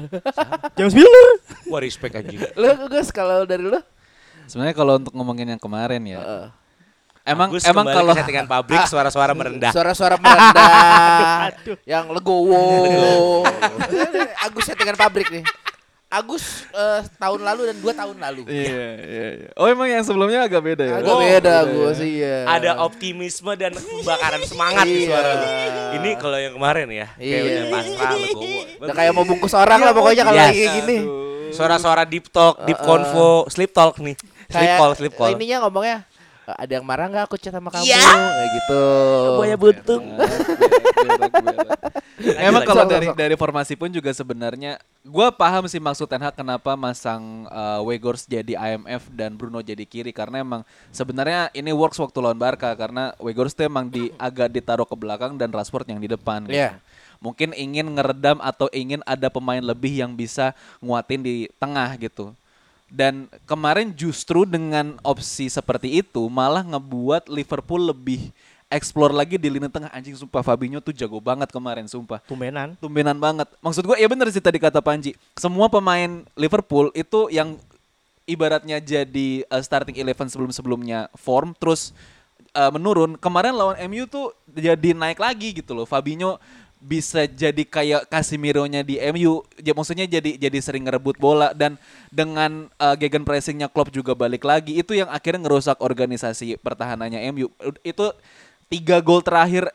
[0.74, 1.28] James Miller.
[1.70, 2.42] Wah respect anjing.
[2.58, 3.78] Lu Gus kalau dari lu?
[4.50, 6.18] Sebenarnya kalau untuk ngomongin yang kemarin ya.
[6.20, 6.46] Heeh.
[7.24, 9.72] Emang Agus emang kalau settingan pabrik suara-suara merendah.
[9.72, 11.56] Suara-suara merendah
[11.88, 13.40] yang legowo.
[14.44, 15.40] Agus settingan pabrik nih.
[16.14, 18.42] Agus eh, tahun lalu dan dua tahun lalu.
[18.46, 18.62] Iya,
[19.00, 19.48] iya, iya.
[19.54, 20.94] Oh emang yang sebelumnya agak beda ya?
[20.96, 22.06] Agak Oh, beda beda Agus ya.
[22.06, 22.36] iya.
[22.46, 25.08] Ada optimisme dan kebakaran semangat di Iya.
[25.08, 25.46] suara lu.
[25.94, 27.42] Ini kalau yang kemarin ya, kayak Iya.
[27.42, 28.60] udah pasrah legowo.
[28.78, 30.46] Udah kayak mau bungkus orang lah pokoknya kalau Yes.
[30.46, 30.98] lagi kayak gini.
[31.50, 34.14] Suara-suara deep talk, deep convo, sleep talk nih.
[34.44, 35.30] Sleep Kayak call, sleep call.
[35.32, 36.13] ininya ngomongnya "Eh,
[36.52, 38.04] ada yang marah nggak aku chat sama kamu Iya.
[38.04, 38.82] kayak gitu.
[39.40, 40.04] Buaya buntung.
[42.40, 43.16] Emang kalau dari sok.
[43.16, 48.24] dari formasi pun juga sebenarnya gua paham sih maksud Ten Hag kenapa masang uh, Weghorst
[48.24, 53.12] jadi IMF dan Bruno jadi kiri karena emang sebenarnya ini works waktu lawan Barca karena
[53.20, 56.56] Weghorst tuh emang di agak ditaruh ke belakang dan Rashford yang di depan gitu.
[56.56, 56.80] Iya.
[57.20, 62.32] Mungkin ingin ngeredam atau ingin ada pemain lebih yang bisa nguatin di tengah gitu.
[62.94, 68.30] Dan kemarin justru dengan opsi seperti itu malah ngebuat Liverpool lebih
[68.70, 72.78] explore lagi di lini tengah anjing sumpah Fabinho tuh jago banget kemarin sumpah Tumbenan.
[72.78, 73.50] tumbenan banget.
[73.58, 75.18] Maksud gue ya bener sih tadi kata Panji.
[75.34, 77.58] Semua pemain Liverpool itu yang
[78.30, 81.90] ibaratnya jadi uh, starting eleven sebelum-sebelumnya form terus
[82.54, 83.18] uh, menurun.
[83.18, 85.86] Kemarin lawan MU tuh jadi naik lagi gitu loh.
[85.86, 86.38] Fabinho
[86.84, 89.40] bisa jadi kayak Casemiro-nya di MU.
[89.56, 91.80] Ya maksudnya jadi jadi sering ngerebut bola dan
[92.12, 94.76] dengan uh, gegen pressingnya Klopp juga balik lagi.
[94.76, 97.48] Itu yang akhirnya ngerusak organisasi pertahanannya MU.
[97.80, 98.12] Itu
[98.68, 99.72] tiga gol terakhir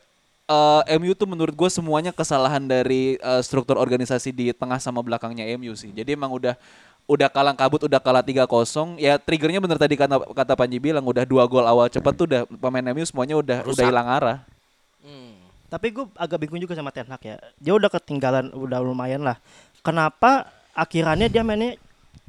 [0.50, 5.50] eh, MU tuh menurut gue semuanya kesalahan dari eh, struktur organisasi di tengah sama belakangnya
[5.58, 5.89] MU sih.
[5.89, 6.54] Jadi emang udah
[7.10, 9.02] udah kalang kabut, udah kalah 3-0.
[9.02, 12.45] Ya triggernya bener tadi kata kata Panji bilang udah dua gol awal cepat tuh udah
[12.45, 14.38] pemain MU semuanya udah udah hilang arah.
[15.69, 17.38] Tapi gue agak bingung juga sama Ten Hag ya.
[17.62, 19.38] Dia udah ketinggalan, udah lumayan lah.
[19.86, 21.77] Kenapa akhirannya dia mainnya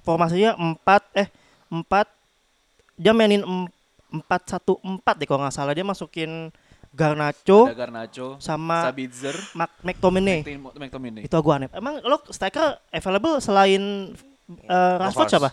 [0.04, 1.28] formasinya 4 eh
[1.72, 3.64] 4 dia mainin 4
[4.12, 6.52] 1 4 deh kalau nggak salah dia masukin
[6.90, 10.42] Garnacho Ada Garnacho, sama Sabitzer, Mac McTominay.
[10.58, 11.22] McTominay.
[11.22, 11.70] Itu gue aneh.
[11.70, 14.10] Emang lo striker available selain
[14.66, 15.50] eh, Rashford siapa?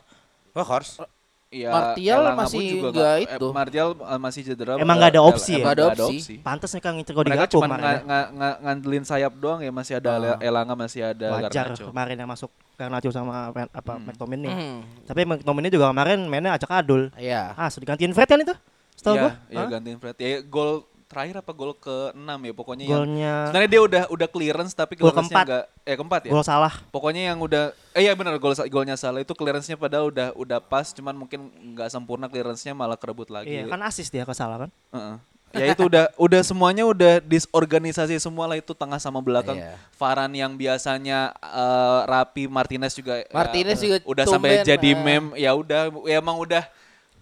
[0.57, 1.05] Workhorse.
[1.47, 3.47] Iya, Martial Elanga masih juga nggak nggak- itu.
[3.47, 4.71] eh, Martial eh, masih cedera.
[4.75, 5.63] Emang nggak ada opsi ya?
[5.63, 6.33] Nggak ada nggak opsi.
[6.37, 7.99] Pantes nih kan ngincer di Mereka cuma ya.
[8.03, 10.35] nga- nga- ngandelin sayap doang ya masih ada Ah.
[10.39, 11.85] Elanga masih ada Wajar Garnacho.
[11.87, 14.03] kemarin yang masuk Garnacho sama apa Hmm.
[14.03, 14.51] McTominay.
[14.51, 14.79] Hmm.
[15.03, 17.15] Tapi McTominay juga kemarin mainnya acak adul.
[17.15, 17.55] Iya.
[17.55, 18.55] Ah, sudah digantiin Fred kan itu?
[18.93, 19.31] Setahu Iya, gua.
[19.47, 20.15] iya gantiin Fred.
[20.17, 24.75] Ya gol terakhir apa gol ke-6 ya pokoknya yang Golnya sebenarnya dia udah udah clearance
[24.75, 25.45] tapi Gol clearance-nya keempat.
[25.47, 26.31] enggak eh keempat ya.
[26.35, 26.73] gol salah.
[26.91, 27.63] Pokoknya yang udah
[27.95, 31.87] eh iya benar gol golnya salah itu clearance-nya padahal udah udah pas cuman mungkin nggak
[31.87, 33.47] sempurna clearance-nya malah kerebut lagi.
[33.49, 34.71] Iya, kan asis dia ke salah kan.
[34.91, 35.17] Heeh.
[35.55, 39.55] Ya itu udah udah semuanya udah disorganisasi semua lah itu tengah sama belakang.
[39.55, 39.79] Iya.
[39.95, 45.39] Varan yang biasanya eh, rapi, Martinez juga ya, Martinez juga udah sampai jadi meme.
[45.39, 46.67] Ya udah ya emang udah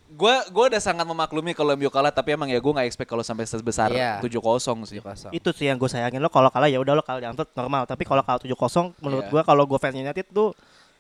[0.07, 3.21] gua gua udah sangat memaklumi kalau MU kalah tapi emang ya gua nggak expect kalau
[3.21, 4.21] sampai sebesar Iya.
[4.21, 5.01] 7-0 sih.
[5.31, 7.83] Itu sih yang gue sayangin lo kalau kalah ya udah lo kalah diangkat normal.
[7.83, 8.53] Tapi kalau kalah 7-0
[8.99, 9.31] menurut Iya.
[9.31, 10.53] gua kalau gue fans United tuh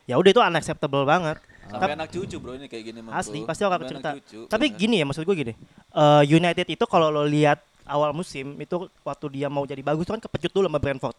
[0.03, 1.37] ya udah itu unacceptable banget.
[1.65, 3.49] Sampai Tap- anak cucu bro ini kayak gini Asli bro.
[3.49, 4.09] pasti orang Sampai cerita.
[4.15, 4.77] cucu, Tapi bener.
[4.77, 5.53] gini ya maksud gue gini.
[5.91, 10.17] eh, United itu kalau lo lihat awal musim itu waktu dia mau jadi bagus kan
[10.19, 11.17] kepecut dulu sama Brentford.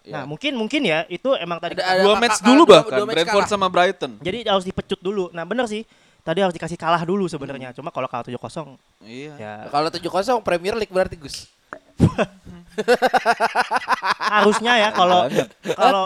[0.00, 0.12] Iya.
[0.14, 3.04] Nah mungkin mungkin ya itu emang tadi Ada- ada dua match dulu dua- bahkan dua
[3.04, 3.52] match Brentford kalah.
[3.52, 4.12] sama Brighton.
[4.18, 5.28] jadi harus dipecut dulu.
[5.30, 5.84] Nah bener sih
[6.20, 7.72] tadi harus dikasih kalah dulu sebenarnya.
[7.72, 9.32] Cuma kalau kalah 7-0 Iya.
[9.36, 11.48] ya Kalau 7-0 Premier League berarti Gus.
[14.30, 15.28] harusnya ya kalau
[15.76, 16.04] kalau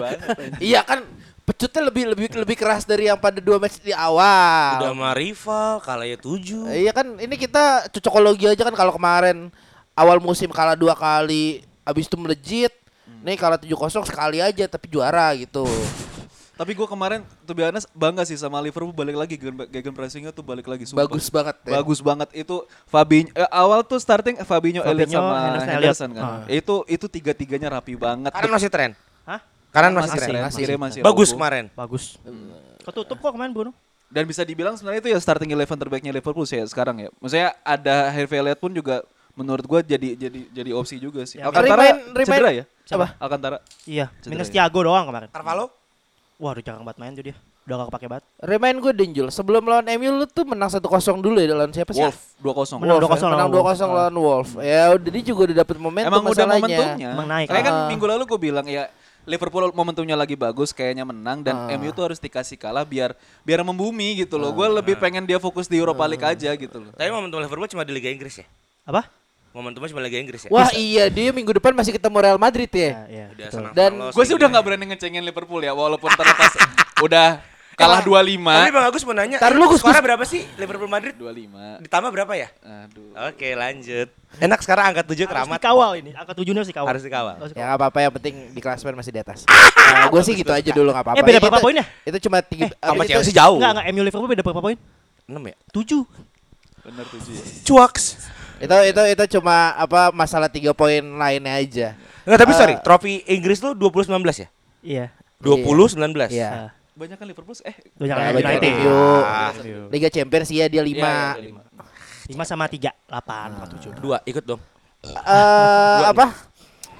[0.72, 1.04] iya kan
[1.44, 4.80] pecutnya lebih lebih lebih keras dari yang pada dua match di awal.
[4.80, 6.68] Udah sama rival, kalah ya tujuh.
[6.68, 9.48] Iya kan ini kita cocokologi aja kan kalau kemarin
[9.96, 12.72] awal musim kalah dua kali habis itu melejit.
[13.24, 15.64] Nih kalah 7-0 sekali aja tapi juara gitu.
[16.58, 20.66] Tapi gue kemarin tuh honest bangga sih sama Liverpool balik lagi gegen, pressingnya tuh balik
[20.66, 21.06] lagi sumpah.
[21.06, 21.78] Bagus banget ya.
[21.78, 26.18] Bagus banget itu Fabinho eh, awal tuh starting Fabinho, Elliot Fabinho, sama Henderson, Henderson, Elliot.
[26.18, 26.34] kan.
[26.34, 26.42] Ah.
[26.50, 28.34] Itu itu tiga-tiganya rapi banget.
[28.34, 28.90] Kanan masih tren.
[29.22, 29.38] Hah?
[29.70, 30.42] Kanan masih, Masih, tren.
[30.42, 30.60] masih.
[30.60, 31.36] Kiri masih Bagus rapuh.
[31.38, 31.64] kemarin.
[31.72, 32.04] bagus.
[32.82, 33.72] Ketutup kok kemarin Bruno.
[34.08, 37.08] Dan bisa dibilang sebenarnya itu ya starting eleven terbaiknya Liverpool sih ya sekarang ya.
[37.20, 39.06] Maksudnya ada Harvey Elliott pun juga
[39.38, 41.38] menurut gua jadi jadi jadi opsi juga sih.
[41.38, 42.64] Ya, Alcantara remind- remind- cedera ya?
[42.82, 43.06] Siapa?
[43.14, 43.56] Alcantara.
[43.84, 44.52] Iya, Cedera minus ya?
[44.58, 45.28] Thiago doang kemarin.
[45.30, 45.70] Carvalho?
[46.38, 47.36] Wah, udah jarang banget main tuh dia.
[47.66, 48.24] Udah gak kepake banget.
[48.38, 50.86] Remind gue Denjul, sebelum lawan MU lu tuh menang 1-0
[51.18, 51.98] dulu ya lawan siapa sih?
[52.00, 52.78] Wolf 2-0.
[52.78, 53.26] Menang Wolf, 2-0 ya?
[53.28, 53.90] menang lawan 2-0 Wolf.
[53.90, 54.50] lawan Wolf.
[54.62, 56.62] Ya udah dia juga udah dapet momentum Emang udah masalahnya.
[56.62, 57.08] momentumnya.
[57.12, 57.46] Emang naik.
[57.50, 57.86] Kayak kan Ah.
[57.86, 58.86] minggu lalu gue bilang ya
[59.24, 61.74] Liverpool momentumnya lagi bagus, kayaknya menang dan Ah.
[61.74, 64.54] MU tuh harus dikasih kalah biar biar membumi gitu loh.
[64.54, 66.94] Gue lebih pengen dia fokus di Europa League aja gitu loh.
[66.94, 68.46] Tapi momentum Liverpool cuma di Liga Inggris ya.
[68.86, 69.10] Apa?
[69.48, 70.50] Momentumnya cuma Liga Inggris ya.
[70.52, 73.08] Wah iya dia minggu depan masih ketemu Real Madrid ya.
[73.08, 76.52] Ya, iya, senang Dan Gue sih udah nggak berani ngecengin Liverpool ya, walaupun terlepas
[77.06, 77.40] udah
[77.78, 78.74] kalah Tapi 25.
[78.74, 81.14] Bang Agus mau nanya, ini lu, Gus, skornya berapa sih Liverpool Madrid?
[81.14, 81.78] 25.
[81.86, 82.48] Ditambah berapa ya?
[82.60, 83.14] Aduh.
[83.30, 84.10] Oke lanjut.
[84.36, 85.58] Enak sekarang angka 7 Harus keramat.
[85.62, 86.10] dikawal ini.
[86.12, 86.88] Angka tujuhnya harus dikawal.
[86.90, 87.34] Harus dikawal.
[87.38, 89.46] Harus Ya nggak apa-apa yang penting di klasmen masih di atas.
[89.88, 91.16] Nah, gue sih gitu aja dulu nggak apa-apa.
[91.16, 91.84] Eh, beda berapa poinnya?
[92.04, 92.68] Itu cuma tiga.
[92.76, 93.56] Sama itu- Chelsea jauh.
[93.56, 94.76] Enggak, enggak MU Liverpool beda berapa poin?
[95.24, 95.56] 6 ya?
[95.72, 96.04] 7.
[96.84, 97.42] Bener tujuh ya.
[97.64, 98.04] Cuaks.
[98.58, 101.88] Itu itu itu cuma apa masalah tiga poin lainnya aja.
[102.26, 104.48] Enggak tapi Eh, sorry, trofi Inggris lu 20 19 ya?
[104.82, 105.04] Iya.
[105.38, 106.28] 20 19.
[106.28, 106.74] Iya.
[106.98, 108.42] Banyak kan Liverpool eh Banyak Nah, United.
[108.42, 108.72] banyak United.
[109.22, 109.50] Ah.
[109.88, 111.38] Liga Champions iya dia lima.
[111.38, 111.62] Iya, iya, lima.
[112.28, 114.02] 5 sama 3, 8, 7.
[114.02, 114.60] Dua, ikut dong.
[115.06, 116.26] Eh apa?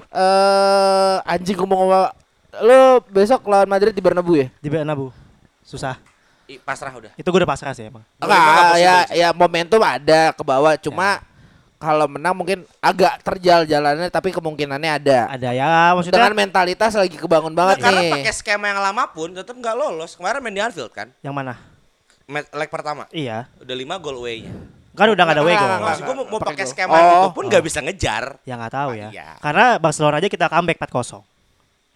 [0.09, 2.01] Eh anjing ngomong sama
[2.65, 2.79] lu
[3.13, 4.47] besok lawan Madrid di Bernabeu ya?
[4.57, 5.13] Di Bernabeu.
[5.61, 6.01] Susah.
[6.49, 7.13] I, pasrah udah.
[7.13, 8.01] Itu gue udah pasrah sih emang.
[8.17, 11.21] Enggak, ya ya momentum ada ke bawah cuma
[11.79, 15.19] kalau menang mungkin agak terjal jalannya tapi kemungkinannya ada.
[15.31, 18.13] Ada ya maksudnya Dengan mentalitas lagi kebangun banget karena nih.
[18.19, 20.13] pakai skema yang lama pun tetap nggak lolos.
[20.13, 21.55] Kemarin main di Anfield kan, yang mana?
[22.27, 23.07] Match- leg pertama.
[23.09, 23.47] Iya.
[23.57, 24.53] Udah 5 gol away-nya.
[24.91, 25.63] Kan udah gak ada Nggak, Wego.
[25.63, 27.07] nggak, Maksud gue mau, mau pakai skema Oh.
[27.23, 28.35] itu pun nggak bisa ngejar.
[28.43, 29.07] Ya nggak tahu ya.
[29.09, 29.29] Iya.
[29.39, 31.23] Karena Barcelona aja kita comeback 4-0.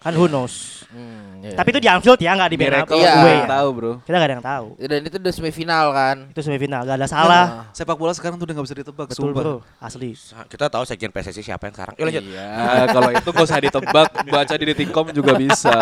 [0.04, 0.84] Kan who knows.
[0.92, 1.56] Hmm, iya.
[1.56, 2.92] Tapi itu di Anfield ya, nggak di Bernabeu.
[3.00, 3.12] Iya.
[3.24, 3.46] gue ya.
[3.48, 3.92] tahu, Bro.
[4.04, 4.66] Kita gak ada yang tahu.
[4.76, 6.16] dan itu udah semifinal kan.
[6.28, 7.44] Itu semifinal, gak ada salah.
[7.72, 9.40] Sepak bola sekarang tuh udah gak bisa ditebak, Betul sumpah.
[9.40, 10.12] bro, asli.
[10.52, 11.94] Kita tahu sekjen PSSI siapa yang sekarang.
[11.96, 12.24] Yuk lanjut.
[12.28, 12.48] Iya,
[12.92, 15.76] kalau itu gak usah ditebak, baca di detikcom juga bisa.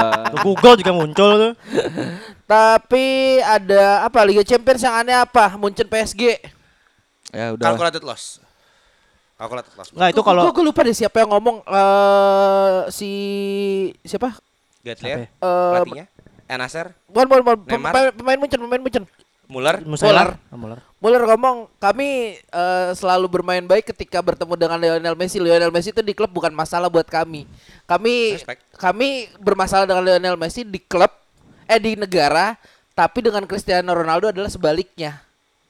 [0.47, 1.53] Google juga muncul tuh.
[2.47, 5.59] Tapi ada apa Liga Champions yang aneh apa?
[5.59, 6.39] Munchen PSG.
[7.33, 7.65] Ya udah.
[7.75, 8.42] Calculated loss.
[9.43, 9.91] Calculated loss.
[9.91, 13.11] Nggak itu kalau gue lupa deh siapa yang ngomong eh si
[14.07, 14.39] siapa?
[14.87, 16.07] Gatlier, Eh pelatihnya.
[16.47, 19.05] Enasser, bukan bukan, bukan pemain, pemain Munchen, pemain Munchen.
[19.51, 19.83] Muller.
[19.85, 20.39] Muller.
[20.55, 20.79] Muller.
[21.03, 25.43] Muller ngomong kami eh, selalu bermain baik ketika bertemu dengan Lionel Messi.
[25.43, 27.45] Lionel Messi itu di klub bukan masalah buat kami.
[27.85, 28.63] Kami Respect.
[28.79, 31.11] kami bermasalah dengan Lionel Messi di klub
[31.67, 32.55] eh di negara,
[32.95, 35.19] tapi dengan Cristiano Ronaldo adalah sebaliknya.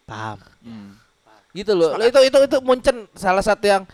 [0.05, 0.39] Paham.
[1.53, 1.97] Gitu loh.
[2.01, 3.85] Itu itu itu Munchen salah satu yang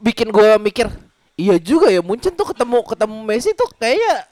[0.00, 0.88] bikin gue mikir,
[1.36, 4.28] iya juga ya Munchen tuh ketemu ketemu Messi tuh kayaknya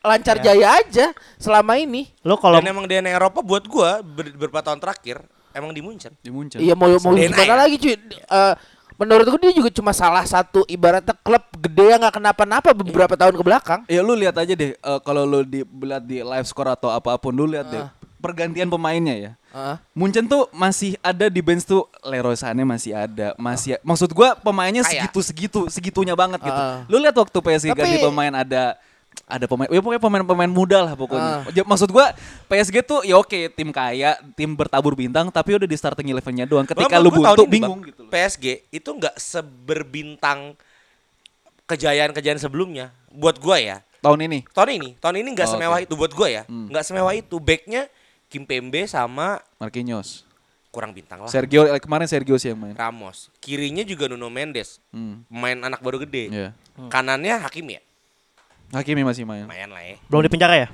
[0.00, 2.08] lancar jaya aja selama ini.
[2.24, 5.20] Lo kalau Dan emang DNA Eropa buat gua ber, beberapa tahun terakhir
[5.52, 6.12] emang di Munchen.
[6.18, 6.58] Di Munchen.
[6.58, 7.64] Iya mau mau DNA gimana ya?
[7.68, 7.94] lagi cuy?
[7.94, 8.54] Eh,
[8.96, 13.36] menurut gue dia juga cuma salah satu ibaratnya klub gede yang nggak kenapa-napa beberapa tahun
[13.36, 13.80] ke belakang.
[13.92, 17.14] Ya lu lihat aja deh eh, kalau lu di lihat di live score atau apa
[17.20, 17.84] pun lu lihat deh
[18.20, 19.32] pergantian pemainnya ya.
[19.50, 19.76] Heeh.
[19.96, 24.84] Munchen tuh masih ada di bench tuh Leroy Sané masih ada, masih maksud gua pemainnya
[24.84, 26.54] segitu-segitu segitunya banget gitu.
[26.54, 26.84] Ah.
[26.86, 28.78] Lu lihat waktu PSG Tapi- ganti pemain ada
[29.26, 31.50] ada pemain ya pokoknya pemain-pemain muda lah pokoknya.
[31.50, 32.14] Ya, Maksud gua
[32.46, 36.62] PSG tuh ya oke tim kaya, tim bertabur bintang tapi udah di starting elevennya doang.
[36.62, 38.10] Ketika lu buntu ini, bingung gitu loh.
[38.12, 40.54] PSG itu nggak seberbintang
[41.66, 42.94] kejayaan-kejayaan sebelumnya.
[43.10, 43.76] Buat gua ya.
[44.00, 44.46] Tahun ini.
[44.54, 45.84] Tahun ini, tahun ini nggak Oh, semewah oke.
[45.84, 46.42] itu buat gua ya.
[46.46, 46.70] Hmm.
[46.70, 47.36] Nggak semewah itu.
[47.36, 47.82] Backnya
[48.30, 50.22] Kim Pembe sama Marquinhos.
[50.70, 51.26] kurang bintang lah.
[51.26, 52.78] Sergio eh, kemarin Sergio sih yang main.
[52.78, 53.26] Ramos.
[53.42, 54.78] Kirinya juga Nuno Mendes.
[54.94, 55.26] Hmm.
[55.26, 56.30] Main anak baru gede.
[56.30, 56.48] Iya.
[56.86, 57.82] Kanannya Hakimi ya.
[58.70, 59.50] Hakimi masih main.
[59.50, 59.98] Lumayan lah ya.
[60.06, 60.68] belum di penjara ya?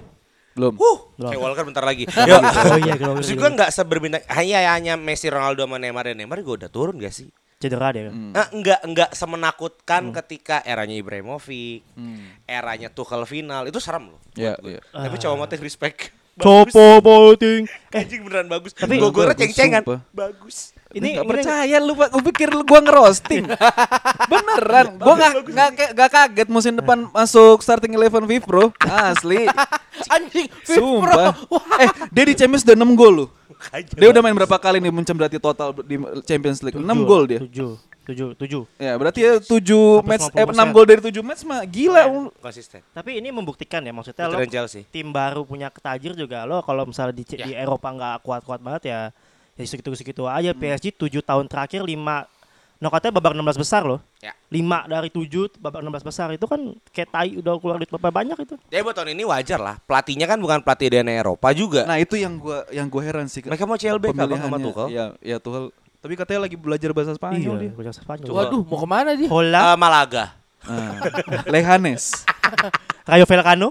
[0.52, 0.76] Belum.
[0.76, 1.30] Huh, Belum.
[1.32, 2.04] kayak Walker bentar lagi.
[2.06, 2.36] Oh Yo,
[2.80, 6.54] iya, kalau Maksud gue nggak seberbintang hanya hanya Messi, Ronaldo, sama Neymar dan Neymar gue
[6.56, 7.28] udah turun gak sih?
[7.56, 8.12] cedera deh.
[8.12, 8.36] Hmm.
[8.36, 12.36] Eh, enggak enggak semenakutkan ketika eranya Ibrahimovic, Hmm.
[12.44, 14.20] eranya Tuchel final itu serem loh.
[14.32, 14.76] Iya, gue.
[14.76, 14.80] iya.
[14.92, 16.12] Tapi coba motif respect.
[16.36, 17.64] Copo voting.
[17.96, 18.76] Anjing beneran bagus.
[18.76, 19.82] Tapi- gue gue Bagus, ceng-cengan.
[20.12, 20.76] Bagus.
[20.92, 22.08] Ini Gak percaya lu Pak.
[22.12, 23.44] Gue pikir lu gua ngerosting.
[24.32, 24.96] Beneran.
[24.96, 28.72] Gua gak, gak, gak kaget musim depan masuk starting eleven Viv bro.
[28.80, 29.48] Asli.
[30.14, 31.32] Anjing, Sumpah.
[31.80, 33.26] Eh, dia di Champions udah 6 gol lu.
[33.96, 35.96] Dia udah main berapa kali nih Munchen berarti total di
[36.28, 36.76] Champions League?
[36.76, 37.40] 6 gol dia.
[37.40, 38.62] Tujuh, tujuh, tujuh.
[38.78, 40.74] Ya, berarti ya 7 match eh 6 50%.
[40.74, 42.02] gol dari 7 match mah gila.
[42.06, 42.30] lu.
[42.38, 42.80] Konsisten.
[42.94, 44.38] Tapi ini membuktikan ya maksudnya lo
[44.94, 49.00] tim baru punya ketajir juga lo kalau misalnya di, di Eropa nggak kuat-kuat banget ya
[49.56, 51.96] ya segitu-segitu aja PSG 7 tahun terakhir 5
[52.76, 54.04] Nokatnya babak 16 besar loh.
[54.20, 54.36] Ya.
[54.52, 56.60] 5 dari 7 babak 16 besar itu kan
[56.92, 58.54] kayak tai udah keluar duit berapa banyak itu.
[58.68, 59.80] Jadi buat tahun ini wajar lah.
[59.88, 61.88] Pelatihnya kan bukan pelatih DNA Eropa juga.
[61.88, 63.40] Nah, itu yang gua yang gua heran sih.
[63.40, 64.60] Mereka mau CLBK bang sama.
[64.60, 64.86] Tuchel.
[64.92, 65.72] Ya, ya Tuchel.
[65.96, 67.70] Tapi katanya lagi belajar bahasa Spanyol dia.
[67.70, 68.30] gue Spanyol.
[68.30, 69.28] Waduh, mau ke mana dia?
[69.28, 70.24] Hola, Eh, Malaga.
[70.66, 70.98] Nah,
[71.46, 72.26] Lehanes.
[73.04, 73.70] Rayo Vallecano.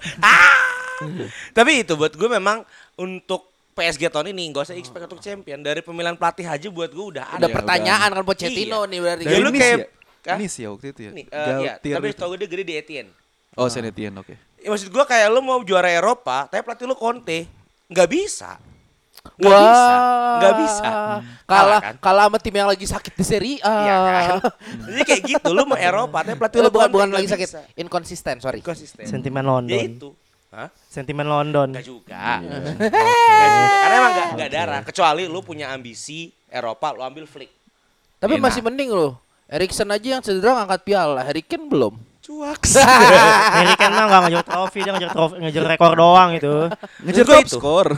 [1.51, 2.63] Tapi itu buat gue memang
[2.95, 7.05] untuk PSG tahun ini nggak usah expect untuk champion dari pemilihan pelatih aja buat gue
[7.11, 7.47] udah Ada ada.
[7.51, 8.87] pertanyaan kan Pochettino Iya.
[8.87, 9.23] nih berarti.
[9.25, 9.79] Ya, lu Nice kayak-
[10.23, 10.35] ya?
[10.39, 11.11] Nice ya waktu itu ya.
[11.11, 13.11] Nih, eh, iya, tapi tau gue dia gede di Etienne.
[13.53, 14.31] Oh, Saint Etienne, oke.
[14.57, 17.43] Ya, maksud gue kayak lu mau juara Eropa, tapi pelatih lu Conte
[17.85, 18.55] nggak bisa.
[19.35, 19.95] Nggak bisa,
[20.35, 20.83] nggak bisa.
[20.85, 21.93] Kalah Kalah kan?
[21.99, 23.73] kalah sama tim yang lagi sakit di Serie A.
[23.75, 24.37] Iya kan?
[24.87, 27.61] Jadi kayak gitu, lu mau Eropa, tapi pelatih Lu lu bukan bukan lagi sakit, bisa.
[27.75, 28.59] inkonsisten, sorry.
[28.59, 29.05] Konsisten.
[29.05, 29.81] Sentimen Ya London.
[29.91, 30.09] itu.
[30.49, 30.69] Hah?
[30.87, 31.67] Sentimen London.
[31.67, 32.15] Enggak juga.
[32.39, 32.87] Nggak juga.
[33.75, 34.81] Karena emang gak, nggak darah.
[34.81, 37.51] Kecuali lu punya ambisi Eropa, lu ambil flick.
[38.15, 38.43] Tapi Enak.
[38.47, 39.19] masih mending loh.
[39.45, 41.93] Erikson aja yang cedera ngangkat piala, Harry Kane belum.
[42.25, 42.81] Cuaks.
[43.55, 46.53] Harry Kane mah gak ngejar trofi, dia ngejar trofi, ngejar rekor doang itu.
[47.05, 47.91] Ngejar top score.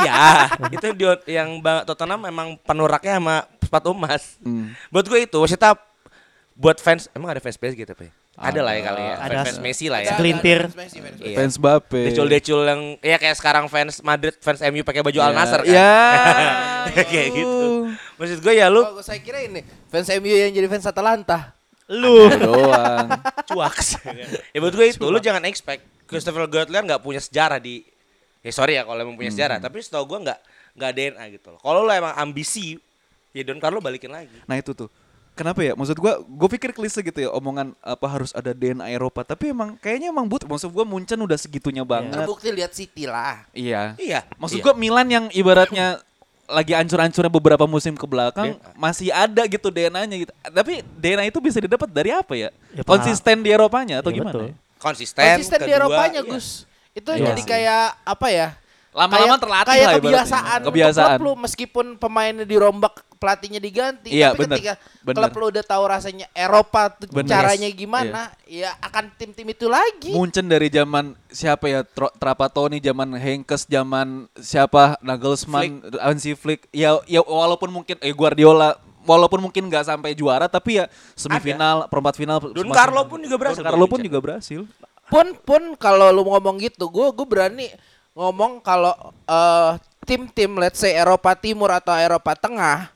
[0.00, 4.40] Iya, itu di- yang Bang Tottenham memang penuraknya sama sepatu emas.
[4.40, 4.72] Hmm.
[4.88, 5.76] Buat gue itu, maksudnya
[6.56, 8.08] buat fans, emang ada fans PSG gitu, Pe?
[8.34, 9.30] Ada lah ya kali ya, Ada.
[9.30, 10.10] fans, fans Messi lah ya.
[10.10, 10.60] Segelintir.
[11.22, 11.36] Iya.
[11.38, 12.02] Fans Bape.
[12.10, 15.70] Decul-decul yang ya kayak sekarang fans Madrid, fans MU pakai baju Al Nassr kan.
[15.70, 15.94] Ya.
[17.12, 17.94] kayak gitu.
[18.18, 21.54] Maksud gue ya lu Oh, saya kira ini fans MU yang jadi fans Atalanta.
[21.92, 22.28] Lu.
[22.32, 23.08] Doang.
[23.48, 24.00] cuaks.
[24.52, 27.84] ya buat gue itu lu jangan expect Christopher Gatland nggak punya sejarah di
[28.44, 30.40] ya sorry ya kalau emang punya sejarah, tapi setahu gue nggak
[30.76, 31.60] nggak DNA gitu loh.
[31.60, 32.76] Kalau lu emang ambisi
[33.34, 34.36] ya Don Carlo balikin lagi.
[34.44, 34.88] Nah itu tuh.
[35.34, 35.74] Kenapa ya?
[35.74, 39.26] Maksud gua, gue pikir klise gitu ya omongan apa harus ada DNA Eropa.
[39.26, 40.46] Tapi emang kayaknya emang butuh.
[40.46, 42.22] Maksud gua Munchen udah segitunya banget.
[42.22, 43.42] Terbukti lihat City lah.
[43.50, 43.98] Iya.
[43.98, 44.22] Iya.
[44.38, 44.64] Maksud iya.
[44.64, 45.98] gua Milan yang ibaratnya
[46.44, 48.76] lagi ancur-ancurnya beberapa musim ke belakang DNA.
[48.76, 50.32] masih ada gitu DNA-nya gitu.
[50.44, 52.52] Tapi DNA itu bisa didapat dari apa ya?
[52.76, 54.32] Ya, Konsisten di Eropanya atau Iya, gimana?
[54.32, 54.44] betul.
[54.48, 54.54] ya?
[54.84, 56.28] konsisten, Konsisten di kedua, Eropanya, iya.
[56.28, 56.68] Gus.
[56.92, 58.48] Itu Iya jadi kayak apa ya?
[58.94, 60.60] Lama-lama terlatih kayak lah kebiasaan.
[60.68, 61.16] Kebiasaan.
[61.18, 65.16] Lu meskipun pemainnya dirombak, pelatihnya diganti, Iya, tapi bener, ketika bener.
[65.16, 67.32] klub lu udah tahu rasanya Eropa tuh Bener.
[67.32, 70.12] caranya Yes, gimana, ya akan tim-tim itu lagi.
[70.12, 76.68] Munchen dari zaman siapa ya Tro- Trapattoni, zaman Henkes, zaman siapa Nagelsmann, Hansi Flick.
[76.68, 82.16] Ya ya walaupun mungkin eh Guardiola walaupun mungkin nggak sampai juara tapi ya semifinal, perempat
[82.16, 82.36] final.
[82.52, 84.60] Don Carlo pun juga berhasil Don Carlo pun juga berhasil.
[85.04, 87.68] pun pun kalau lu ngomong gitu, gue gue berani
[88.16, 88.94] ngomong kalau
[89.28, 89.72] eh,
[90.06, 92.93] tim-tim let's say Eropa Timur atau Eropa Tengah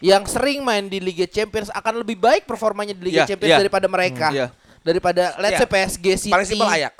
[0.00, 3.60] yang sering main di Liga Champions akan lebih baik performanya di Liga Iya, Champions iya.
[3.60, 4.28] daripada mereka.
[4.32, 4.48] Hmm, iya.
[4.80, 5.60] Daripada let's Iya.
[5.60, 6.32] say PSG City.
[6.32, 6.96] Paling simpel Ajax.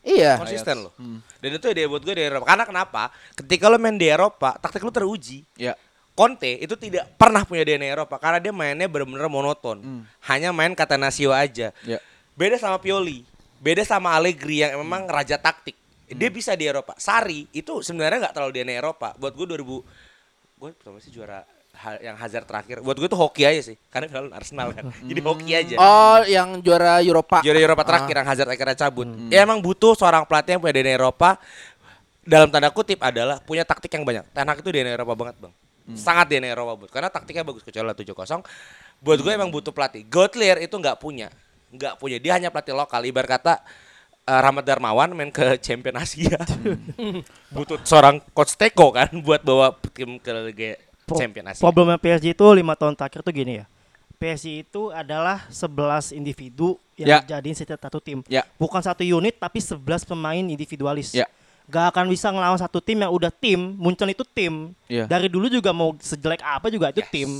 [0.00, 0.40] Iya.
[0.40, 0.92] Konsisten loh.
[1.38, 2.48] Dan itu ide buat gue di Eropa.
[2.48, 3.12] Karena kenapa?
[3.36, 5.44] Ketika lo main di Eropa, taktik lo teruji.
[5.60, 5.76] Ya.
[6.16, 9.78] Conte itu tidak pernah punya DNA Eropa karena dia mainnya benar-benar monoton.
[10.26, 11.70] Hanya main Catenaccio aja.
[11.86, 11.98] Ya.
[12.34, 13.22] Beda sama Pioli,
[13.60, 15.76] beda sama Allegri yang memang raja taktik.
[16.08, 16.96] Dia bisa di Eropa.
[16.96, 19.12] Sari itu sebenarnya nggak terlalu DNA Eropa.
[19.14, 19.84] Buat gue 2000
[20.58, 21.46] gue pertama sih juara
[22.02, 22.82] yang Hazard terakhir.
[22.82, 23.76] Buat gue tuh hoki aja sih.
[23.88, 24.90] Karena final Arsenal kan.
[25.00, 25.74] Jadi hoki aja.
[25.78, 27.38] Oh, yang juara Eropa.
[27.40, 27.88] Juara Eropa Ah.
[27.88, 29.06] terakhir yang Hazard akhirnya cabut.
[29.30, 31.38] Ya emang butuh seorang pelatih yang punya DNA Eropa
[32.22, 34.26] dalam tanda kutip adalah punya taktik yang banyak.
[34.34, 35.54] Ten Hag itu DNA Eropa banget, Bang.
[35.96, 38.44] Sangat DNA Eropa buat karena taktiknya bagus kecuali 7-0.
[39.00, 40.04] Buat gue emang butuh pelatih.
[40.04, 41.32] Gottlieb itu nggak punya.
[41.68, 42.16] nggak punya.
[42.20, 43.00] Dia hanya pelatih lokal.
[43.04, 43.54] Ibarat kata
[44.24, 46.36] eh, Rahmat Darmawan main ke Champion Asia.
[47.54, 50.76] butuh seorang coach Teko kan buat bawa tim ke Liga
[51.08, 51.60] Pro- Champion Asia.
[51.60, 53.66] Problemnya PSG itu lima tahun terakhir tuh gini ya.
[54.18, 57.22] PSG itu adalah 11 individu Ya.
[57.22, 58.26] yang jadiin satu tim.
[58.26, 58.42] Ya.
[58.58, 61.14] Bukan satu unit tapi 11 pemain individualis.
[61.14, 61.30] Ya.
[61.70, 63.78] Gak akan bisa ngelawan satu tim yang udah tim.
[63.78, 64.74] Munchen itu tim.
[64.90, 65.06] Ya.
[65.06, 67.08] Dari dulu juga mau sejelek apa juga itu Yes.
[67.08, 67.30] tim.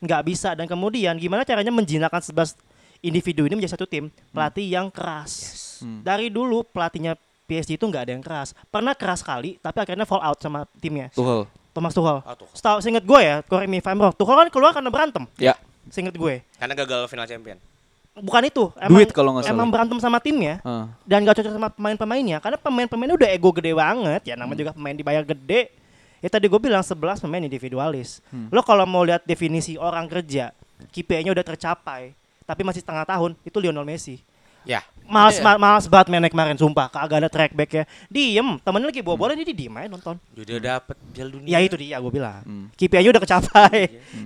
[0.00, 2.56] Nggak bisa dan kemudian gimana caranya menjinakkan 11
[2.98, 4.08] individu ini menjadi satu tim?
[4.32, 5.60] Pelatih yang keras.
[6.00, 7.12] Dari dulu pelatihnya
[7.44, 8.56] PSG itu nggak ada yang keras.
[8.66, 11.12] Pernah keras sekali tapi akhirnya fall out sama timnya.
[11.72, 12.20] Thomas Tuchel.
[12.22, 12.54] Ah, Tuchel.
[12.54, 14.12] Setahu seinget gue ya, correct me if I'm wrong.
[14.12, 15.24] Tuchel kan keluar karena berantem.
[15.36, 15.56] Ya.
[15.88, 16.44] Seinget gue.
[16.56, 17.58] Karena gagal final Champion.
[18.12, 18.68] Bukan itu.
[18.92, 19.56] Duit kalau nggak salah.
[19.56, 20.84] Emang berantem sama timnya Ah.
[21.08, 24.20] dan gak cocok sama pemain-pemainnya karena pemain-pemainnya udah ego gede banget.
[24.28, 25.72] Ya namanya juga pemain dibayar gede.
[26.20, 28.20] Ya tadi gue bilang 11 pemain individualis.
[28.52, 30.52] Lo kalau mau lihat definisi orang kerja,
[30.92, 32.12] KPI-nya udah tercapai,
[32.44, 34.20] tapi masih setengah tahun, itu Lionel Messi.
[34.64, 34.80] Ya.
[35.02, 35.44] Males, Iya.
[35.44, 36.88] ma- males banget mainnya kemarin, sumpah.
[36.88, 37.84] Kagak ada track back ya.
[38.08, 40.16] Diem, temennya lagi bawa bola, dia diem aja nonton.
[40.32, 41.50] Dia udah dapet Piala Dunia.
[41.52, 42.40] Ya itu dia gue bilang.
[42.72, 43.80] KPI-nya udah kecapai.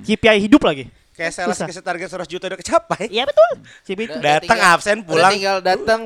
[0.07, 0.87] KPI hidup lagi.
[1.17, 3.09] Kayak sales target 100 juta udah kecapai.
[3.09, 3.51] Iya betul.
[3.83, 4.15] Si itu.
[4.15, 5.33] Udah Datang absen udah pulang.
[5.33, 6.01] tinggal datang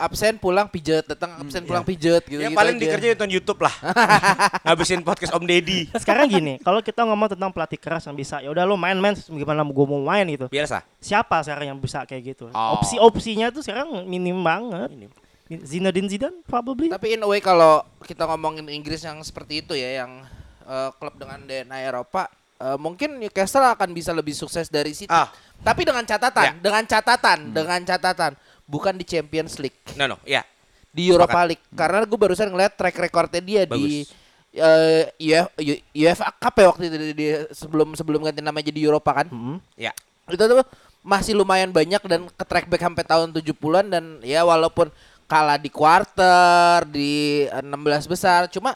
[0.00, 2.40] absen pulang pijet, datang absen pulang pijet gitu.
[2.40, 3.74] Ya paling dikerjain nonton YouTube lah.
[4.68, 5.92] Habisin podcast Om Deddy.
[5.92, 9.60] Sekarang gini, kalau kita ngomong tentang pelatih keras yang bisa, ya udah lo main-main gimana
[9.60, 10.48] gue mau main gitu.
[10.48, 10.80] Biasa.
[10.98, 12.48] Siapa sekarang yang bisa kayak gitu?
[12.50, 12.80] Oh.
[12.80, 14.88] Opsi-opsinya tuh sekarang minim banget.
[14.88, 15.12] Minim.
[15.50, 16.88] Zinedine Zidane probably.
[16.88, 20.24] Tapi in a way kalau kita ngomongin Inggris yang seperti itu ya, yang
[20.64, 22.30] eh, klub dengan DNA Eropa,
[22.62, 25.10] eh, mungkin Newcastle akan bisa lebih sukses dari City.
[25.10, 25.28] Ah.
[25.60, 26.52] Tapi dengan catatan, Ya.
[26.56, 28.32] dengan catatan, dengan catatan,
[28.70, 30.46] bukan di Champions League, No no, ya.
[30.88, 31.62] di Europa League.
[31.72, 34.14] Karena gue barusan ngeliat track recordnya dia di Bagus.
[34.52, 38.78] eh, UF- U- UEFA Cup ya waktu itu di, di- sebelum sebelum ganti nama jadi
[38.80, 39.26] Europa kan.
[39.26, 39.58] Hmm.
[39.74, 39.90] Ya.
[40.24, 40.62] Itu tuh
[41.00, 44.92] masih lumayan banyak dan ke track back sampai tahun 70-an dan ya walaupun
[45.24, 47.64] kalah di quarter di 16
[48.04, 48.74] besar cuma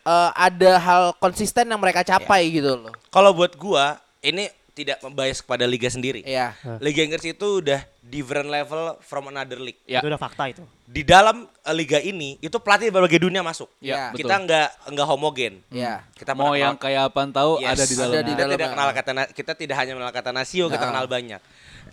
[0.00, 2.92] eh, ada hal konsisten yang mereka capai gitu loh.
[3.08, 6.20] Kalau buat gua ini tidak membias kepada liga sendiri.
[6.20, 6.50] Iya.
[6.78, 9.78] Liga Inggris itu udah different level from another league.
[9.84, 10.02] Ya.
[10.02, 10.66] Itu udah fakta itu.
[10.84, 13.70] Di dalam eh, liga ini itu pelatih berbagai dunia masuk.
[13.78, 15.62] Ya, kita nggak nggak homogen.
[15.70, 16.02] Iya.
[16.12, 17.70] Kita Mau yang kenal- kayak apaan tahu Yes.
[17.70, 18.18] ada di Ada dalamnya.
[18.18, 18.52] di kita dalamnya.
[18.52, 20.90] tidak kenal kata kita tidak hanya mengenal kata Nasio, kita Nah.
[20.90, 21.40] kenal banyak.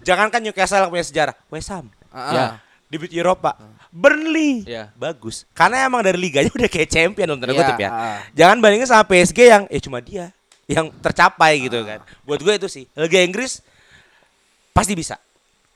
[0.02, 2.42] Jangankan Newcastle punya sejarah, West Ham Ah, Ya.
[2.42, 2.54] ah.
[2.84, 3.54] di beat Eropa,
[3.92, 4.90] Burnley Ya.
[4.94, 5.46] bagus.
[5.52, 7.90] Karena emang dari liganya udah kayak champion dalam tanda Iya, kutip ya.
[7.90, 8.18] ah.
[8.34, 10.34] Jangan bandingin sama PSG yang eh cuma dia
[10.72, 12.00] yang tercapai gitu kan.
[12.24, 12.86] Buat gue itu sih.
[12.96, 13.60] Liga Inggris
[14.72, 15.20] pasti bisa.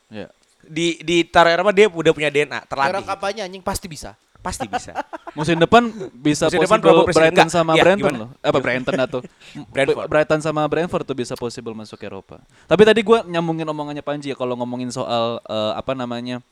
[0.08, 0.32] Ya.
[0.66, 2.96] Di di taruh Eropa dia udah punya DNA terlatih.
[2.96, 4.16] Era kampanye anjing pasti bisa.
[4.40, 4.94] Pasti bisa.
[5.34, 7.10] Musim depan bisa Musim depan possible.
[7.10, 8.18] Brighton Enggak, sama Brighton gimana?
[8.18, 8.30] loh.
[8.46, 9.20] Apa Brighton atau
[9.74, 10.08] Brentford.
[10.08, 12.38] Brighton sama Brentford tuh bisa possible masuk Eropa.
[12.70, 16.46] Tapi tadi gua nyambungin omongannya Panji ya kalau ngomongin soal eh, apa namanya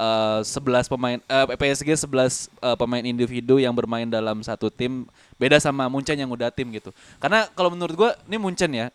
[0.00, 2.08] eh 11 pemain eh, PSG 11
[2.48, 5.04] eh, pemain individu yang bermain dalam satu tim
[5.36, 6.88] beda sama Munchen yang udah tim gitu.
[7.20, 8.88] Karena kalau menurut gua ini Munchen ya.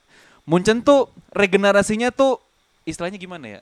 [0.43, 2.37] Munchen tuh regenerasinya tuh
[2.83, 3.61] istilahnya gimana ya?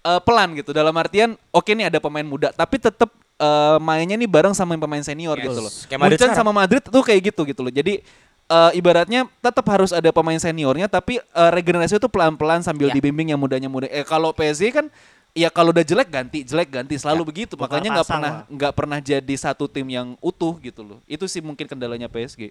[0.00, 4.24] Eh, pelan gitu dalam artian oke nih ada pemain muda tapi tetap eh, mainnya nih
[4.24, 5.44] bareng sama pemain senior Yes.
[5.48, 5.72] gitu loh.
[5.84, 6.38] Kayak Munchen sekarang.
[6.40, 7.68] sama Madrid tuh kayak gitu gitu loh.
[7.68, 8.00] Jadi
[8.48, 12.96] eh, ibaratnya tetap harus ada pemain seniornya tapi eh, regenerasi itu pelan-pelan sambil Ya.
[12.96, 13.88] dibimbing yang mudanya muda.
[13.88, 14.88] Eh kalau PSG kan
[15.34, 17.54] ya kalau udah jelek ganti, jelek ganti selalu begitu.
[17.54, 20.98] Bakal Makanya nggak pernah nggak pernah jadi satu tim yang utuh gitu loh.
[21.06, 22.50] Itu sih mungkin kendalanya PSG.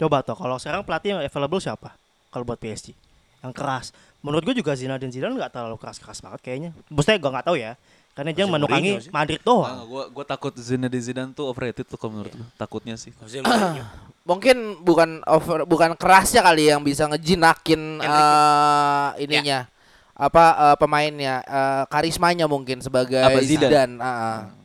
[0.00, 1.94] Coba tuh kalau sekarang pelatih yang available siapa?
[2.32, 2.96] Kalau buat PSG
[3.42, 3.90] yang keras.
[4.22, 6.70] Menurut gue juga Zinedine Zidane nggak terlalu keras-keras banget kayaknya.
[6.88, 7.72] Maksudnya gue nggak tahu ya.
[8.12, 9.08] Karena dia menukangi.
[9.08, 9.76] Madrid Ah, doang.
[9.88, 12.44] gua gua takut Zinedine Zidane tuh overrated tuh kalau menurut lu.
[12.60, 13.10] Takutnya sih.
[13.16, 13.84] Mourinho.
[14.28, 19.66] Mungkin bukan over bukan kerasnya kali yang bisa ngejinakin eh, ininya.
[20.12, 23.68] Apa eh, pemainnya eh, karismanya mungkin sebagai Apa, Zidane?
[23.68, 23.94] Zidane.
[23.96, 24.60] Kalau-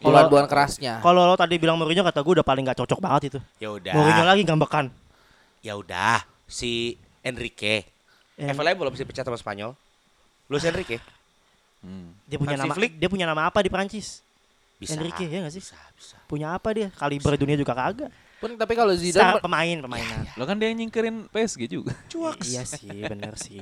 [0.00, 0.96] Bukan bukan kerasnya.
[1.04, 3.38] Kalau lo tadi bilang Mourinho kata gue udah paling nggak cocok banget itu.
[3.60, 3.92] Ya udah.
[3.92, 4.88] Mourinho lagi ngambekan.
[5.60, 6.24] Ya udah.
[6.48, 7.84] Si Enrique.
[8.40, 9.76] En- Available belum bisa pecat sama Spanyol.
[10.48, 10.96] Luis Enrique.
[11.84, 12.16] Hmm.
[12.24, 12.92] Dia punya Hansi nama Flick?
[12.96, 14.24] dia punya nama apa di Prancis?
[14.80, 14.96] Bisa.
[14.96, 15.60] Enrique ya nggak sih?
[15.60, 16.16] Bisa, bisa.
[16.24, 16.88] Punya apa dia?
[16.96, 18.08] Kaliber dunia juga kagak.
[18.40, 20.24] Pun tapi kalau Zidane pemain pemainan.
[20.34, 21.92] Lo kan dia nyingkirin PSG juga.
[22.42, 23.60] Iya sih, bener sih.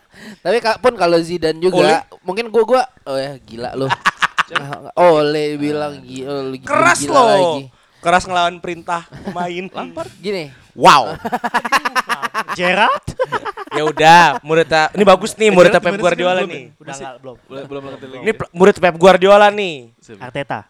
[0.44, 3.90] tapi ka- pun kalau Zidane juga mungkin gua gua oh ya gila lu.
[4.96, 7.26] Oleh bilang gila, Keras gila loh.
[7.26, 7.62] lagi.
[8.00, 9.66] Keras ngelawan perintah pemain.
[9.68, 10.10] Lampard.
[10.16, 11.18] Gini, Wow.
[12.54, 13.04] Gerard?
[13.70, 16.74] ya udah, muridnya ini bagus nih muridnya Pep Guardiola nih.
[16.74, 17.36] Udah nggak belum.
[17.46, 17.98] Belum belum.
[18.24, 19.90] Ini murid Pep Guardiola nih.
[20.18, 20.66] Arteta.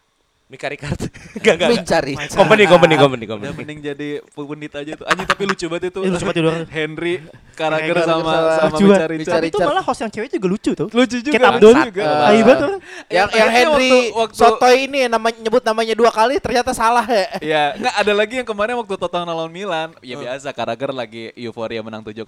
[0.51, 0.99] Mika Ricard.
[1.39, 1.69] Enggak enggak.
[1.71, 2.15] mencari.
[2.27, 3.55] Company company company Udah company.
[3.55, 5.07] mending jadi pundit aja tuh.
[5.07, 6.01] Anjing tapi lucu banget itu.
[6.03, 6.51] Eh, lucu banget itu.
[6.69, 7.15] Henry
[7.55, 10.89] Carragher sama sama- mencari Tapi itu malah host yang cewek juga lucu tuh.
[10.91, 11.49] Lucu juga.
[11.61, 12.03] Juga.
[12.03, 12.75] Eh, Ayo banget yang
[13.07, 17.27] yang Akhirnya Henry waktu- waktu- Sotoy ini namanya nyebut namanya dua kali ternyata salah ya.
[17.39, 19.95] Ya, enggak ada lagi yang kemarin waktu Tottenham lawan Milan.
[20.01, 22.27] Ya biasa Carragher lagi euforia menang 7-0.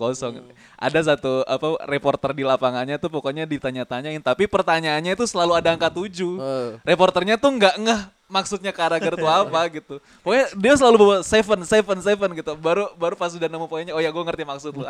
[0.77, 5.91] Ada satu apa reporter di lapangannya tuh pokoknya ditanya-tanyain tapi pertanyaannya itu selalu ada angka
[5.91, 6.39] 7.
[6.39, 6.71] Eh.
[6.85, 8.01] Reporternya tuh enggak ngeh
[8.33, 10.01] maksudnya Carragher tuh apa gitu.
[10.25, 12.57] Pokoknya dia selalu bawa seven, seven, seven gitu.
[12.57, 14.89] Baru baru pas sudah nemu poinnya, oh ya gue ngerti maksud lu.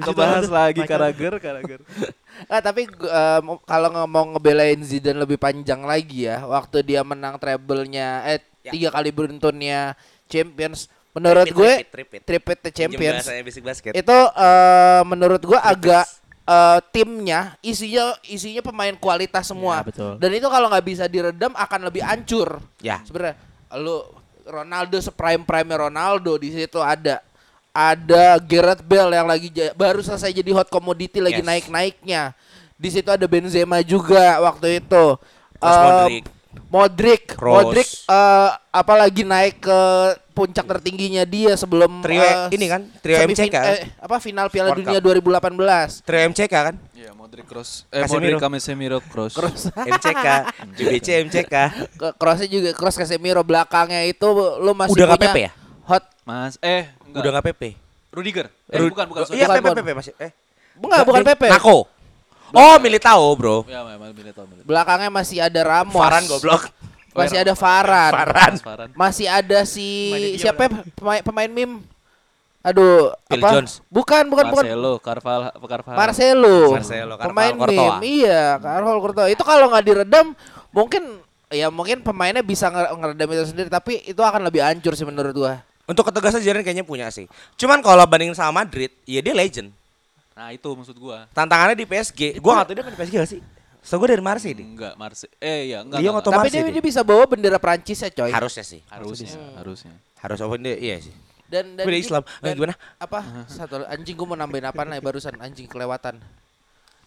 [0.00, 1.82] Ngebahas lagi Carragher, Carragher.
[2.48, 7.36] Ah, tapi eh, mau- kalau ngomong ngebelain Zidane lebih panjang lagi ya, waktu dia menang
[7.36, 8.76] treble-nya eh Ya.
[8.76, 9.96] tiga kali beruntunnya
[10.28, 10.84] Champions,
[11.16, 12.20] menurut Tripit, gue tripit, tripit.
[12.28, 13.24] tripit the Champions
[13.64, 13.92] basket.
[13.96, 16.04] itu eh, menurut gue agak
[16.50, 20.12] eh, timnya isinya isinya pemain kualitas semua Ya, betul.
[20.18, 22.98] dan itu kalau nggak bisa diredam akan lebih hancur Ya.
[23.06, 23.38] sebenarnya
[23.78, 24.02] lu
[24.42, 27.22] Ronaldo seprime prime Ronaldo di situ ada
[27.70, 31.46] ada Gareth Bale yang lagi baru selesai jadi hot commodity lagi Yes.
[31.46, 32.34] naik naiknya
[32.74, 35.04] di situ ada Benzema juga waktu itu
[35.54, 36.24] Terus Eh, Modric.
[36.70, 37.70] Modric Kroos.
[37.70, 39.80] Modric eh, apalagi naik ke
[40.30, 43.74] puncak tertingginya dia sebelum Trio eh, ini kan, trio MCK kan?
[43.76, 46.74] eh, apa final Piala World Dunia 2018 Trio MCK kan?
[46.94, 47.84] Iya, Modric Cross.
[47.90, 48.38] Eh, Casemiro.
[48.38, 49.34] Modric Casemiro Cross.
[49.98, 50.26] MCK,
[50.74, 51.54] JBC MCK.
[52.16, 54.26] Crossnya juga cross Casemiro belakangnya itu
[54.58, 55.50] lu masih Udah punya PP ya?
[55.86, 57.20] hot Mas, eh, enggak.
[57.20, 57.62] Udah nggak PP.
[58.10, 58.46] Rudiger.
[58.70, 59.20] Eh, Rud- bukan, bukan.
[59.26, 59.38] sorry.
[59.38, 59.76] Iya, PP bukan.
[59.76, 60.12] PP masih.
[60.18, 60.30] Eh.
[60.78, 61.42] Enggak, bukan PP.
[61.50, 61.76] Nako.
[62.50, 63.66] Oh, Militao, Bro.
[63.66, 64.66] Ya, memang Militao, Militao.
[64.66, 65.98] Belakangnya masih ada Ramos.
[65.98, 66.62] Faran goblok.
[67.10, 68.12] Masih ada Faran.
[68.12, 68.88] Faran.
[68.94, 71.82] Masih ada si siapa ya, pemain, pemain meme?
[72.60, 73.48] Aduh, Phil apa?
[73.56, 73.72] Jones.
[73.88, 74.64] Bukan, bukan, bukan.
[74.68, 75.94] Marcelo, Carval, Carval.
[75.96, 76.58] Marcelo.
[76.76, 77.90] Marcelo, Carvalho, pemain Courtois.
[77.96, 78.04] meme.
[78.04, 79.30] Iya, Carvalho Courtois.
[79.32, 80.26] Itu kalau nggak diredam
[80.70, 81.02] mungkin
[81.50, 85.32] ya mungkin pemainnya bisa nger- ngeredam itu sendiri tapi itu akan lebih hancur sih menurut
[85.34, 85.64] gua.
[85.88, 87.26] Untuk ketegasan Zidane kayaknya punya sih.
[87.58, 89.74] Cuman kalau bandingin sama Madrid, ya dia legend.
[90.40, 91.28] Nah, itu maksud gua.
[91.36, 92.40] Tantangannya di PSG.
[92.40, 93.40] Gua nggak tahu dia main di PSG gak sih?
[93.80, 94.64] So gue dari Marseille deh.
[94.64, 95.32] Enggak, Marseille.
[95.36, 96.00] Eh iya, enggak.
[96.00, 98.32] Lyon enggak, atau Tapi Marseille dia, dia bisa bawa bendera Prancis ya coy.
[98.32, 98.80] Harusnya sih.
[98.88, 99.92] harusnya, harusnya.
[100.20, 101.12] Harus open dia iya sih.
[101.48, 102.22] Dan dan Beda ini- Islam.
[102.24, 102.74] Eh, dan gimana?
[102.96, 103.20] Apa?
[103.48, 106.20] Satu anjing gua mau nambahin apa nih barusan anjing kelewatan.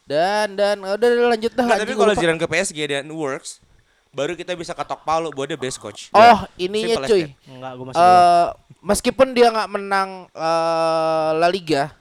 [0.06, 1.66] Dan dan udah udah, lanjut dah.
[1.78, 2.14] Tapi kalau.
[2.14, 3.62] Zidane ke PSG dan works,
[4.10, 6.10] baru kita bisa ketok palu bahwa dia best coach.
[6.10, 7.24] Oh, ininya Simple as cuy.
[7.50, 8.02] Enggak, gue masih.
[8.02, 8.48] Eh
[8.82, 11.94] meskipun dia nggak menang eh, La Liga,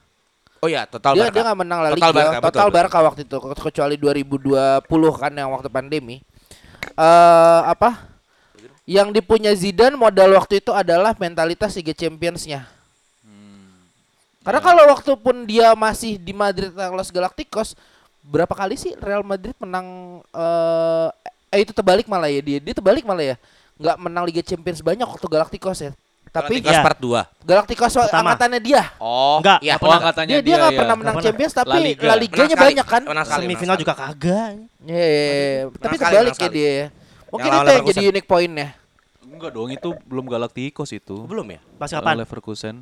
[0.62, 1.34] Oh ya, total dia Barca.
[1.34, 2.76] dia nggak menang La Liga, Total Barca, total betul.
[2.78, 6.22] Barca waktu itu ke- kecuali 2020 kan yang waktu pandemi.
[6.94, 8.14] Eh apa?
[8.86, 12.66] Yang dipunya Zidane modal waktu itu adalah mentalitas Liga Champions-nya.
[14.42, 17.78] Karena kalau waktu pun dia masih di Madrid Los Galacticos,
[18.22, 21.08] berapa kali sih Real Madrid menang eh
[21.52, 22.58] eh itu terbalik malah ya dia.
[22.58, 23.36] Dia terbalik malah ya.
[23.82, 25.92] nggak menang Liga Champions banyak waktu Galacticos ya.
[26.32, 26.80] Tapi Galacticos Iya.
[26.80, 27.44] part 2.
[27.44, 28.20] Galacticos Pertama.
[28.24, 28.82] angkatannya dia.
[28.96, 29.74] Oh, Enggak, iya.
[29.76, 30.80] Oh, angkatannya Dia dia nggak iya.
[30.80, 31.26] pernah menang pernah.
[31.28, 32.12] Champions tapi La La, Liga.
[32.16, 32.64] Liganya sekali.
[32.72, 33.02] banyak kan.
[33.04, 34.50] Menang sekali, Semifinal menang juga kagak.
[34.82, 35.62] Iya, iya, iya.
[35.76, 36.72] tapi sekali, terbalik ya dia.
[37.28, 38.68] Mungkin Yang itu yang jadi unique pointnya.
[39.22, 41.16] Enggak dong, itu belum Galacticos itu.
[41.28, 41.60] Belum ya?
[41.76, 42.14] Pas kapan?
[42.24, 42.74] Leverkusen.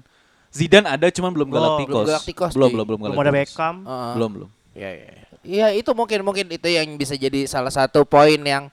[0.50, 1.90] Zidane ada cuman belum Belum, Galacticos.
[1.90, 3.30] belum Galacticos, Belum, belum, belum Belum ada.
[3.34, 3.74] Beckham.
[4.14, 4.50] Belum, belum.
[4.78, 5.06] Iya, iya.
[5.10, 5.24] iya.
[5.40, 8.68] Iya itu mungkin mungkin itu yang bisa jadi salah satu poin yang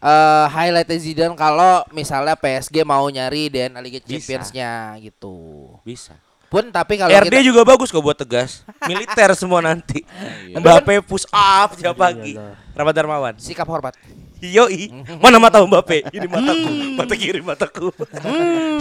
[0.00, 4.00] eh highlight Zidane kalau misalnya PSG mau nyari dan Liga.
[4.00, 5.68] Champions-nya gitu.
[5.84, 6.16] Bisa.
[6.50, 8.66] Pun tapi kalau RD kita juga bagus kok buat tegas.
[8.90, 10.02] Militer semua nanti.
[10.50, 12.34] Mbappe push up tiap pagi.
[12.74, 13.34] Rapat Darmawan.
[13.38, 13.94] sikap hormat.
[14.40, 14.88] Yoi.
[15.22, 16.10] Mana mata Mbappe?
[16.10, 16.70] Ini mataku.
[16.98, 17.94] Mata kiri mataku.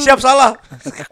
[0.02, 0.56] Siap salah.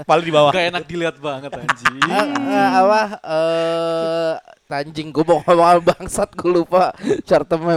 [0.08, 0.50] Paling di bawah.
[0.56, 2.00] Gak enak dilihat banget anjing.
[2.10, 4.34] Eh, eh, apa eh
[4.74, 6.92] anjing gue mau ngomong bangsat gue lupa
[7.24, 7.70] short term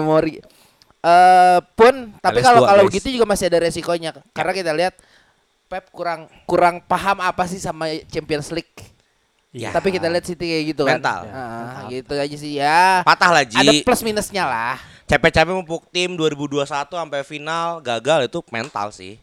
[1.01, 4.95] Eh pun tapi kalau kalau gitu juga masih ada resikonya karena kita lihat
[5.71, 8.75] Pep kurang kurang paham apa sih sama Champions League.
[9.51, 9.71] Ya.
[9.71, 10.99] Tapi kita lihat City kayak gitu kan.
[10.99, 11.21] Mental.
[11.31, 13.07] Ah, gitu aja sih ya.
[13.07, 13.59] Patah lah Ji.
[13.59, 14.77] Ada plus minusnya lah.
[15.07, 19.19] Capek-capek mempuk tim 2021 sampai final gagal itu mental sih.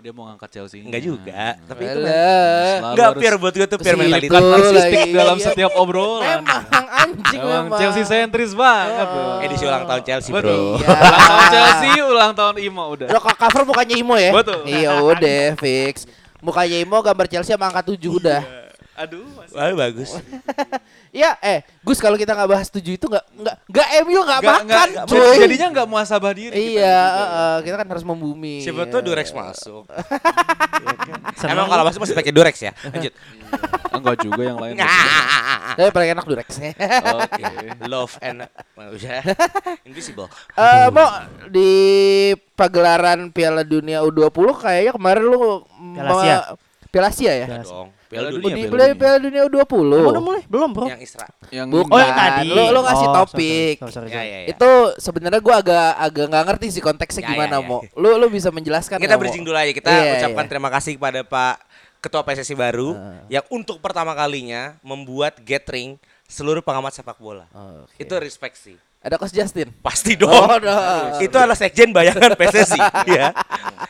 [0.00, 0.80] Oh, dia mau ngangkat Chelsea.
[0.80, 2.00] Enggak juga, tapi itu.
[2.00, 4.32] Selalu Enggak biar buat gue tuh biar Situ mentalitas.
[4.32, 5.44] Kan narsistik dalam Iya.
[5.44, 6.40] setiap obrolan.
[6.40, 7.76] Memang anjing Emang memang.
[7.84, 9.44] Chelsea sentris banget bro.
[9.44, 10.48] Edisi ulang tahun Chelsea, Betul.
[10.48, 10.80] Bro.
[10.80, 10.88] Iya.
[10.88, 13.06] Ulang tahun Chelsea, ulang tahun Imo udah.
[13.12, 14.30] Lo kok cover mukanya Imo ya?
[14.32, 14.58] Betul.
[14.64, 16.08] Iya udah fix.
[16.40, 18.40] Mukanya Imo gambar Chelsea sama angka 7 udah.
[19.00, 19.54] Aduh, masih.
[19.54, 20.10] Wah, bagus.
[21.08, 24.60] Iya, eh Gus kalau kita nggak bahas 7 itu nggak nggak nggak MU nggak Nggak-
[24.60, 25.36] makan, nggak- cuy.
[25.40, 26.52] Jadinya nggak muasabah diri.
[26.52, 27.24] kita Iya, juga.
[27.24, 28.60] eh, kita kan harus membumi.
[28.60, 29.88] Siapa tuh Durex masuk.
[31.50, 32.72] Emang kalau masuk masih pakai Durex ya?
[32.84, 33.12] Lanjut.
[33.90, 34.76] Enggak juga yang lain.
[35.76, 36.48] Tapi paling enak Durex.
[36.60, 37.42] Oke.
[37.82, 38.44] Love and
[39.82, 40.28] invisible.
[40.54, 41.08] Eh, mau
[41.48, 41.70] di
[42.52, 44.28] pagelaran Piala Dunia U20
[44.58, 46.38] kayaknya kemarin lu Piala Asia.
[46.90, 47.46] Piala Asia ya?
[47.48, 47.88] Ya dong.
[48.10, 48.98] Piala Dunia, Piala Piala, Dunia.
[48.98, 49.86] Piala Dunia U20.
[49.94, 50.42] Emang udah mulai?
[50.50, 50.86] Belum, Bro.
[50.90, 51.26] Yang Isra.
[51.48, 51.94] Yang Bukan.
[51.94, 52.48] Oh, yang tadi.
[52.50, 53.74] Lu lu ngasih Oh, topik.
[53.78, 54.26] sorry, sorry, sorry, Ya, sorry.
[54.26, 54.48] ya, ya.
[54.50, 57.68] Itu sebenarnya gua agak agak nggak ngerti sih konteksnya Ya, gimana ya, ya.
[57.70, 57.80] mau.
[57.94, 59.20] Lu lu bisa menjelaskan Kita Mo?
[59.22, 59.70] bridging dulu aja.
[59.70, 60.50] Kita Iya, ucapkan iya.
[60.50, 61.54] terima kasih kepada Pak
[62.00, 62.96] Ketua PSSI baru
[63.28, 65.94] yang untuk pertama kalinya membuat gathering
[66.26, 67.46] seluruh pengamat sepak bola.
[67.52, 67.94] Oke.
[68.00, 68.74] Itu respect sih.
[69.00, 69.72] Ada Coach Justin.
[69.80, 70.28] Pasti dong.
[70.28, 71.16] Oh, dah.
[71.24, 72.80] Itu adalah sekjen bayangan PSSI
[73.16, 73.32] ya.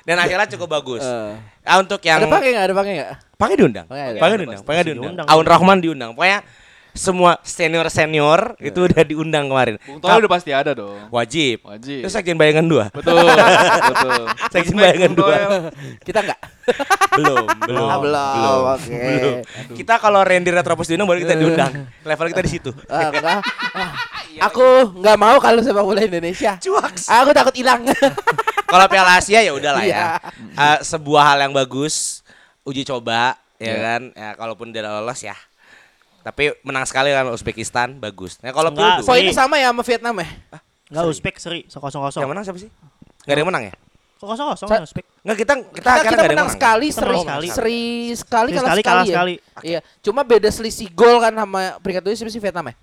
[0.07, 1.03] Dan akhirnya cukup bagus.
[1.03, 1.35] Eh.
[1.67, 2.65] Ah, untuk yang Ada pakai nggak?
[2.65, 3.11] Ada pakai nggak?
[3.35, 3.87] Pakai diundang.
[3.91, 4.07] Pakai
[4.39, 4.63] diundang.
[4.63, 5.07] Pakai diundang.
[5.19, 5.27] diundang.
[5.27, 6.11] Aun Rahman diundang.
[6.15, 6.47] Pokoknya
[6.95, 9.83] semua senior-senior itu udah diundang kemarin.
[9.83, 11.11] Bung Toel udah pasti ada dong.
[11.11, 11.67] Wajib.
[11.67, 12.07] Wajib.
[12.07, 12.85] Itu sekjen bayangan dua.
[12.95, 13.27] Betul,
[13.91, 14.23] betul.
[14.51, 15.35] Sekjen bayangan dua.
[16.03, 16.41] Kita nggak?
[17.19, 17.89] belum, belum.
[17.91, 18.61] Ah, belum.
[18.79, 18.95] Oke.
[18.95, 19.37] Belum.
[19.75, 21.73] Kita kalau Randy Retropus diundang baru kita diundang.
[22.07, 22.71] Level kita di situ.
[22.87, 23.43] Enggak.
[23.75, 23.91] Ah,
[24.43, 26.57] Aku nggak mau kalau sepak bola Indonesia.
[26.57, 27.07] Cuaks.
[27.07, 27.85] Aku takut hilang.
[28.71, 29.93] Kalau Piala Asia ya udahlah Iya.
[29.93, 30.07] ya.
[30.55, 32.23] Eh, sebuah hal yang bagus,
[32.63, 33.77] uji coba ya Iya.
[33.81, 34.03] kan.
[34.15, 35.35] Ya kalaupun tidak lolos ya.
[36.21, 38.39] Tapi menang sekali kan Uzbekistan, bagus.
[38.39, 40.29] Nah, kalau Enggak, Pildu, Poinnya sama ya sama Vietnam ya?
[40.87, 42.21] Enggak Uzbek seri, so kosong kosong.
[42.21, 42.71] yang menang siapa sih?
[43.21, 43.75] Gak ada yang menang ya?
[44.17, 45.05] Kosong kosong Sa- Uzbek.
[45.21, 46.51] Enggak kita kita yang menang menang.
[46.53, 47.47] sekali, Kita seri sekali.
[47.49, 47.83] seri
[48.15, 49.05] sekali, kalah sekali, ya.
[49.11, 49.35] sekali.
[49.63, 52.75] Iya, cuma beda selisih gol kan sama peringkat dua siapa sih Vietnam ya?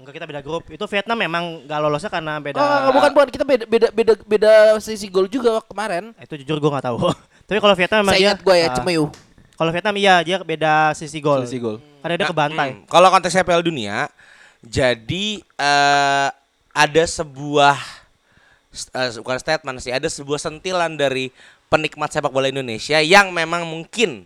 [0.00, 0.64] Enggak kita beda grup.
[0.72, 2.56] Itu Vietnam memang enggak lolosnya karena beda.
[2.56, 6.16] Oh, enggak, bukan bukan kita beda beda beda beda selisih gol juga kemarin.
[6.16, 7.12] Itu jujur gue nggak tahu.
[7.46, 9.04] Tapi kalau Vietnam memang Saya dia ingat gue ya, Cemeyu.
[9.60, 11.44] Kalau Vietnam iya dia beda sisi gol.
[11.44, 11.76] Selisih gol.
[12.00, 12.68] Karena dia kebantai.
[12.80, 14.08] Hmm, Kalau konteksnya Piala Dunia,
[14.64, 16.28] jadi eh,
[16.72, 17.76] ada sebuah
[18.72, 21.28] eh, bukan statement sih, ada sebuah sentilan dari
[21.68, 24.24] penikmat sepak bola Indonesia yang memang mungkin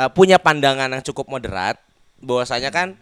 [0.00, 1.76] eh, punya pandangan yang cukup moderat,
[2.24, 2.96] bahwasanya kan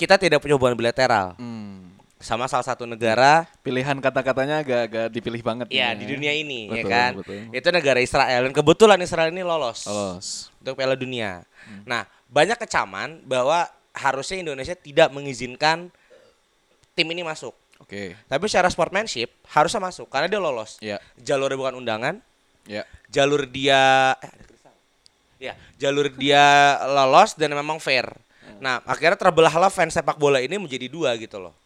[0.00, 1.92] kita tidak punya hubungan bilateral Hmm.
[2.16, 5.66] sama salah satu negara Pilihan kata-katanya agak-agak dipilih banget.
[5.68, 7.12] ya nih di dunia ini ya Betul, kan.
[7.16, 7.36] betul.
[7.52, 9.84] Itu negara Israel dan kebetulan Israel ini lolos.
[9.84, 10.48] Lolos.
[10.56, 11.44] untuk Piala Dunia.
[11.84, 15.88] Nah, banyak kecaman bahwa harusnya Indonesia tidak mengizinkan
[16.92, 17.56] tim ini masuk.
[17.80, 18.12] Oke.
[18.26, 20.76] Tapi secara sportsmanship harusnya masuk karena dia lolos.
[20.78, 21.00] Ya.
[21.16, 22.14] Jalurnya bukan undangan,
[22.64, 22.84] Ya.
[23.08, 24.70] jalur dia eh, ada.
[25.40, 26.44] Ya, jalur dia
[26.84, 28.04] lolos dan memang fair.
[28.60, 31.56] Nah, akhirnya terbelahlah fans sepak bola ini menjadi dua gitu loh.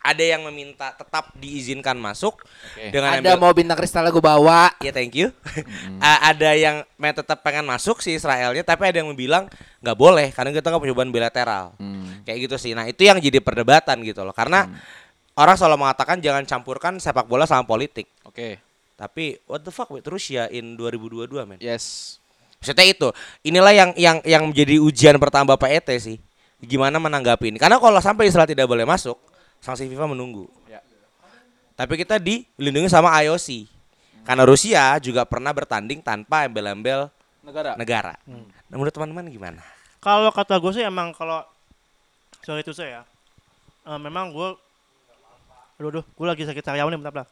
[0.00, 2.40] Ada yang meminta tetap diizinkan masuk
[2.88, 4.72] dengan Ada ambil- mau bintang kristal gue bawa.
[4.80, 5.28] Ya thank you.
[6.00, 9.44] A- ada yang main tetap pengen masuk si Israelnya, tapi ada yang bilang
[9.84, 11.76] nggak boleh karena kita nggak punya hubungan bilateral.
[11.76, 12.24] Hmm.
[12.24, 12.72] Kayak gitu sih.
[12.72, 14.32] Nah itu yang jadi perdebatan gitu loh.
[14.32, 14.72] Karena
[15.36, 18.08] orang selalu mengatakan jangan campurkan sepak bola sama politik.
[18.24, 18.56] Oke.
[18.96, 21.60] Tapi what the fuck with Rusia in 2022 men?
[21.60, 22.16] Yes.
[22.60, 23.08] Maksudnya itu.
[23.40, 26.20] Inilah yang yang yang menjadi ujian pertama Bapak ET sih.
[26.60, 27.56] Gimana menanggapi ini?
[27.56, 29.16] Karena kalau sampai Israel tidak boleh masuk,
[29.64, 30.44] sanksi FIFA menunggu.
[30.68, 30.84] Ya.
[31.72, 33.64] Tapi kita dilindungi sama IOC.
[34.28, 37.08] Karena Rusia juga pernah bertanding tanpa embel-embel
[37.40, 37.72] Negara.
[37.80, 38.12] negara.
[38.28, 39.64] Nah, menurut teman-teman gimana?
[40.04, 41.40] Kalau kata gue sih emang kalau
[42.44, 43.08] sorry itu saya,
[43.88, 44.48] eh, memang gue,
[45.80, 47.28] aduh, aduh, gue lagi sakit sariawan nih, bentar, bentar.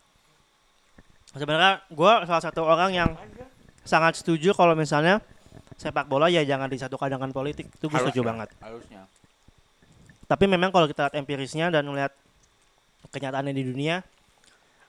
[1.37, 3.13] Sebenarnya gue salah satu orang yang
[3.89, 5.25] sangat setuju kalau misalnya
[5.81, 8.53] sepak bola ya jangan disatukan dengan politik itu gue setuju banget.
[8.61, 9.09] Harusnya.
[10.29, 12.13] Tapi memang kalau kita lihat empirisnya dan melihat
[13.09, 14.05] kenyataannya di dunia,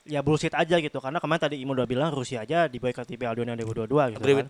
[0.03, 0.99] ya bullshit aja gitu.
[0.99, 4.35] Karena kemarin tadi Imo udah bilang Rusia aja di boykot Piala Dunia 2022 gitu Agree
[4.35, 4.47] kan.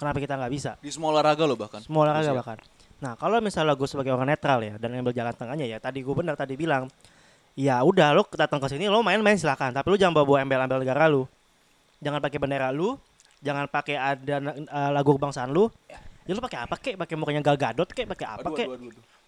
[0.00, 0.70] Kenapa kita nggak bisa?
[0.80, 1.84] Di semua olahraga loh bahkan.
[1.84, 2.40] Semua olahraga Rusia.
[2.40, 2.58] bahkan.
[3.04, 6.14] Nah kalau misalnya gue sebagai orang netral ya dan ambil jalan tengahnya ya tadi gue
[6.16, 6.88] benar tadi bilang
[7.58, 10.80] ya udah lo datang ke sini lo main-main silakan tapi lo jangan bawa, -bawa embel-embel
[10.84, 11.24] negara lu
[12.00, 12.96] jangan pakai bendera lu
[13.40, 15.68] jangan pakai ada eh, lagu kebangsaan lu
[16.28, 18.68] ya lu pakai apa kek pakai mukanya Gal Gadot kek pakai apa kek.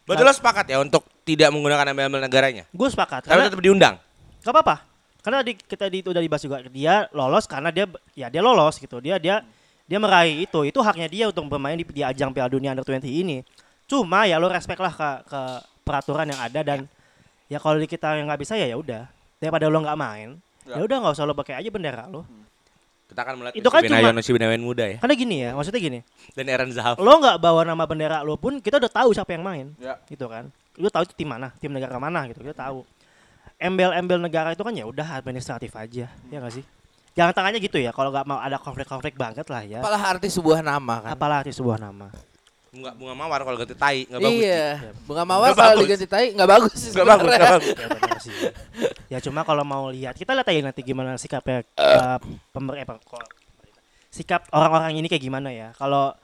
[0.03, 2.67] Betul lo sepakat ya untuk tidak menggunakan embel-embel negaranya.
[2.71, 3.95] gue sepakat Tapi karena tetap diundang.
[4.43, 4.77] Gak apa-apa.
[5.23, 7.87] Karena di, kita di, itu udah dibahas juga dia lolos karena dia
[8.19, 8.99] ya dia lolos gitu.
[8.99, 9.47] Dia dia
[9.87, 10.67] dia meraih itu.
[10.67, 13.47] Itu haknya dia untuk bermain di, di ajang Piala Dunia Under 20 ini.
[13.87, 15.41] Cuma ya lo respect lah ke, ke
[15.87, 16.91] peraturan yang ada dan
[17.47, 19.07] ya kalau di kita yang nggak bisa ya ya udah.
[19.39, 20.79] Daripada lo nggak main, Ya.
[20.79, 22.27] ya udah nggak usah lo pakai aja bendera lo.
[23.13, 24.97] Kita akan melihat Itu kan Benayon, cuma- Benayon muda ya.
[24.99, 26.01] Karena gini ya, maksudnya gini.
[26.33, 26.97] Dan Aaron Zahaf.
[26.97, 29.67] Lo nggak bawa nama bendera lo pun kita udah tahu siapa yang main.
[29.77, 30.01] Ya.
[30.09, 30.49] Gitu kan.
[30.81, 32.41] Lo tahu itu tim mana, tim negara mana gitu.
[32.41, 32.89] Kita tahu.
[33.61, 36.65] Embel-embel negara itu kan ya udah administratif aja, ya nggak sih?
[37.13, 37.93] Jangan tangannya gitu ya.
[37.93, 39.79] Kalau nggak mau ada konflik-konflik banget lah ya.
[39.85, 41.11] Apalah arti sebuah nama kan.
[41.13, 42.09] Apalah arti sebuah nama.
[42.73, 44.41] Bunga bunga mawar kalau ganti tai nggak bagus.
[44.49, 44.65] Iya.
[45.05, 45.85] Bunga mawar kalau bagus.
[45.85, 46.81] diganti tai nggak bagus.
[46.97, 47.69] Nggak bagus, nggak bagus.
[47.77, 48.35] Ya benar sih.
[49.13, 52.17] Ya cuma kalau mau lihat, kita lihat aja nanti gimana sikapnya uh,
[52.49, 53.29] pemer eh, kok-
[54.09, 55.77] sikap orang-orang ini kayak gimana ya.
[55.77, 56.17] Kalau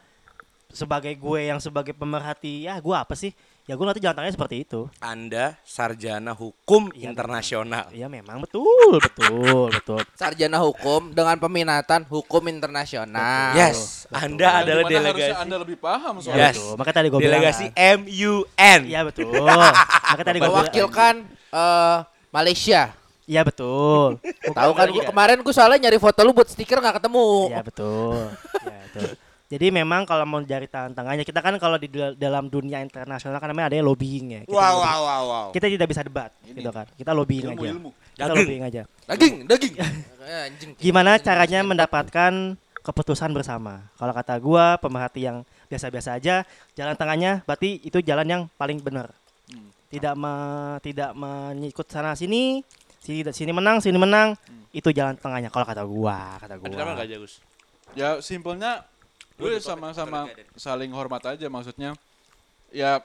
[0.73, 3.37] sebagai gue yang sebagai pemerhati, ya gue apa sih?
[3.69, 4.89] Ya gue nanti jalan tangannya seperti itu.
[4.97, 7.93] Anda sarjana hukum Iya, internasional.
[7.93, 10.01] Ya memang betul, betul, betul.
[10.17, 13.53] Sarjana hukum dengan peminatan hukum internasional.
[13.53, 16.57] Yes, Anda adalah Gimana harusnya delegasi Anda lebih paham Ya, soal Yes.
[16.57, 16.73] betul.
[16.81, 17.29] Makanya tadi gue bilang.
[17.29, 17.97] delegasi kan.
[18.01, 18.81] MUN.
[18.89, 19.45] Iya betul.
[20.17, 20.65] Makanya tadi gue bilang.
[20.65, 21.15] Mewakilkan
[21.53, 21.97] eh,
[22.33, 22.83] Malaysia.
[23.29, 24.17] Iya betul.
[24.49, 27.53] Tahu kan gua kemarin gue soalnya nyari foto lu buat stiker nggak ketemu.
[27.53, 28.33] Iya betul.
[28.65, 29.28] Ya, betul.
[29.49, 33.49] Jadi memang kalau mau cari tantangannya kita kan kalau di dal- dalam dunia internasional kan
[33.49, 34.41] namanya ada lobbying ya.
[34.45, 35.47] Kita, Wow, wow, wow, wow.
[35.51, 36.85] kita tidak bisa debat gitu kan.
[36.93, 37.73] Kita lobbying ilmu aja.
[37.73, 37.91] ilmu.
[38.13, 38.37] Kita Daging.
[38.37, 38.83] lobbying aja.
[39.09, 39.75] Daging, daging.
[40.85, 42.33] Gimana caranya mendapatkan
[42.79, 43.89] keputusan bersama?
[43.97, 49.09] Kalau kata gua pemerhati yang biasa-biasa aja, jalan tengahnya berarti itu jalan yang paling benar.
[49.49, 49.73] Hmm.
[49.89, 52.61] Tidak me- tidak menyikut sana sini,
[52.99, 54.37] sini sini menang, sini menang.
[54.69, 56.93] Itu jalan tengahnya kalau kata gua, kata Ada gua.
[57.01, 57.41] nggak Jagus?
[57.97, 58.85] Ya simpelnya
[59.39, 60.27] gue sama-sama
[60.59, 61.95] saling hormat aja maksudnya.
[62.75, 63.01] Ya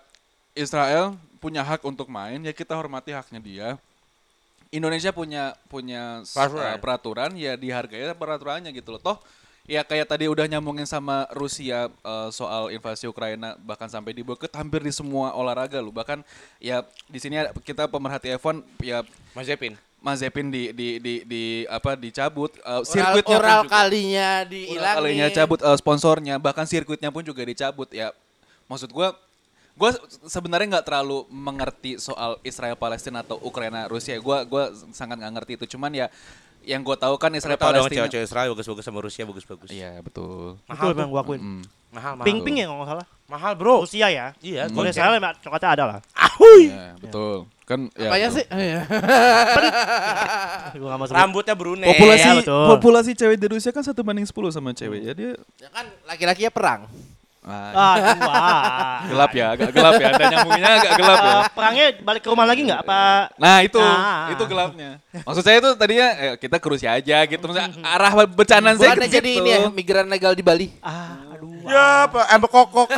[0.57, 3.69] Israel punya hak untuk main, ya kita hormati haknya dia.
[4.73, 6.73] Indonesia punya punya Peraturan.
[6.73, 9.01] uh, peraturan, ya dihargai peraturannya gitu loh.
[9.01, 9.17] Toh
[9.63, 14.51] ya kayak tadi udah nyambungin sama Rusia uh, soal invasi Ukraina bahkan sampai di boykot
[14.51, 15.93] hampir di semua olahraga loh.
[15.93, 16.25] Bahkan
[16.59, 19.77] ya di sini kita pemerhati F1 ya Mas Zepin.
[20.03, 24.97] Mazepin di di di, di apa dicabut uh, Oral, sirkuitnya pun oral juga- kalinya dihilangin.
[24.99, 28.11] kalinya cabut eh, sponsornya bahkan sirkuitnya pun juga dicabut ya.
[28.67, 29.15] Maksud gua
[29.79, 35.23] gua se- sebenarnya nggak terlalu mengerti soal Israel Palestina atau Ukraina Rusia gua gua sangat
[35.23, 35.65] nggak ngerti itu.
[35.79, 36.11] Cuman ya
[36.63, 39.69] yang gue tahu kan Israel Israel tahu Palestina cewek-cewek Israel bagus-bagus sama Rusia bagus-bagus.
[39.69, 41.39] iya betul Betul memang gua akuin.
[41.39, 41.63] Mm.
[41.93, 42.25] Mahal, mahal.
[42.25, 43.07] Ping-ping ya kalau nggak salah.
[43.29, 43.85] Mahal, Bro.
[43.85, 44.33] Rusia ya.
[44.41, 44.97] Iya, Kalau goceng.
[44.97, 45.99] saya memang coklatnya ada lah.
[46.13, 46.73] Ahuy.
[46.73, 48.37] Iya, betul kan ya, Apanya betul.
[48.37, 48.45] sih?
[48.51, 48.79] Iya.
[50.75, 51.13] Gua sebut.
[51.13, 51.87] Rambutnya Brunei.
[51.87, 52.65] populasi Iya, betul.
[52.67, 56.51] populasi cewek di Rusia kan satu banding 10 sama cewek ya dia Ya kan laki-lakinya
[56.51, 56.81] perang.
[57.45, 58.97] Ah, Aduh, wah.
[59.05, 62.45] gelap ya agak gelap ya ada nyambungnya agak gelap ya Eh, perangnya balik ke rumah
[62.45, 62.79] lagi nggak?
[62.81, 63.01] Apa?
[63.35, 64.31] Nah itu, Ah.
[64.31, 64.89] itu gelapnya.
[65.11, 67.43] Maksud saya itu tadinya eh, kita ke Rusia aja gitu.
[67.43, 70.67] Maksudnya arah bercandaan saya ke jadi ini ya, migran legal di Bali.
[70.79, 71.51] Ah, aduh.
[71.67, 72.87] Ya, Pak, embek kokok.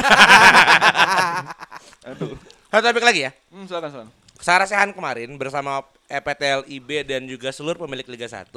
[2.69, 3.31] Satu topik lagi ya.
[3.49, 4.09] Hmm, silakan, silakan.
[4.35, 8.51] Sarah Sehan kemarin bersama eh, PT LIB dan juga seluruh pemilik Liga 1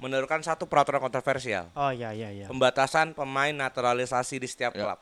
[0.00, 1.68] menurunkan satu peraturan kontroversial.
[1.76, 2.46] Oh iya iya iya.
[2.48, 4.96] Pembatasan pemain naturalisasi di setiap Ya.
[4.96, 4.98] klub.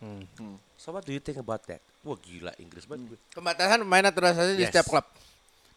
[0.74, 1.78] So what do you think about that?
[2.02, 3.18] Wah gila Inggris banget gue.
[3.32, 4.74] Pembatasan pemain naturalisasi di Yes.
[4.74, 5.06] setiap klub.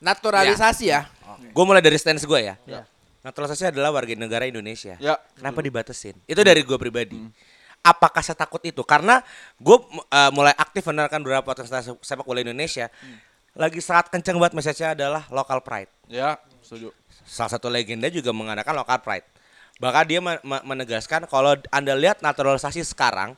[0.02, 1.06] Naturalisasi ya.
[1.54, 2.58] Gue mulai dari stance gue ya.
[2.66, 2.84] Ya.
[3.22, 4.98] Naturalisasi adalah warga negara Indonesia.
[4.98, 5.22] Ya.
[5.38, 6.18] Kenapa dibatasin?
[6.26, 7.22] Itu dari gue pribadi.
[7.82, 8.82] Apakah saya takut itu?
[8.82, 9.22] Karena
[9.58, 9.78] gue
[10.34, 11.70] mulai aktif menerangkan beberapa potensi
[12.02, 12.90] sepak bola Indonesia.
[13.54, 15.92] Lagi sangat kenceng banget message-nya adalah local pride.
[16.08, 16.96] Ya, setuju.
[17.24, 19.28] Salah satu legenda juga mengadakan local pride.
[19.78, 23.34] Bahkan dia me- me- menegaskan kalau Anda lihat naturalisasi sekarang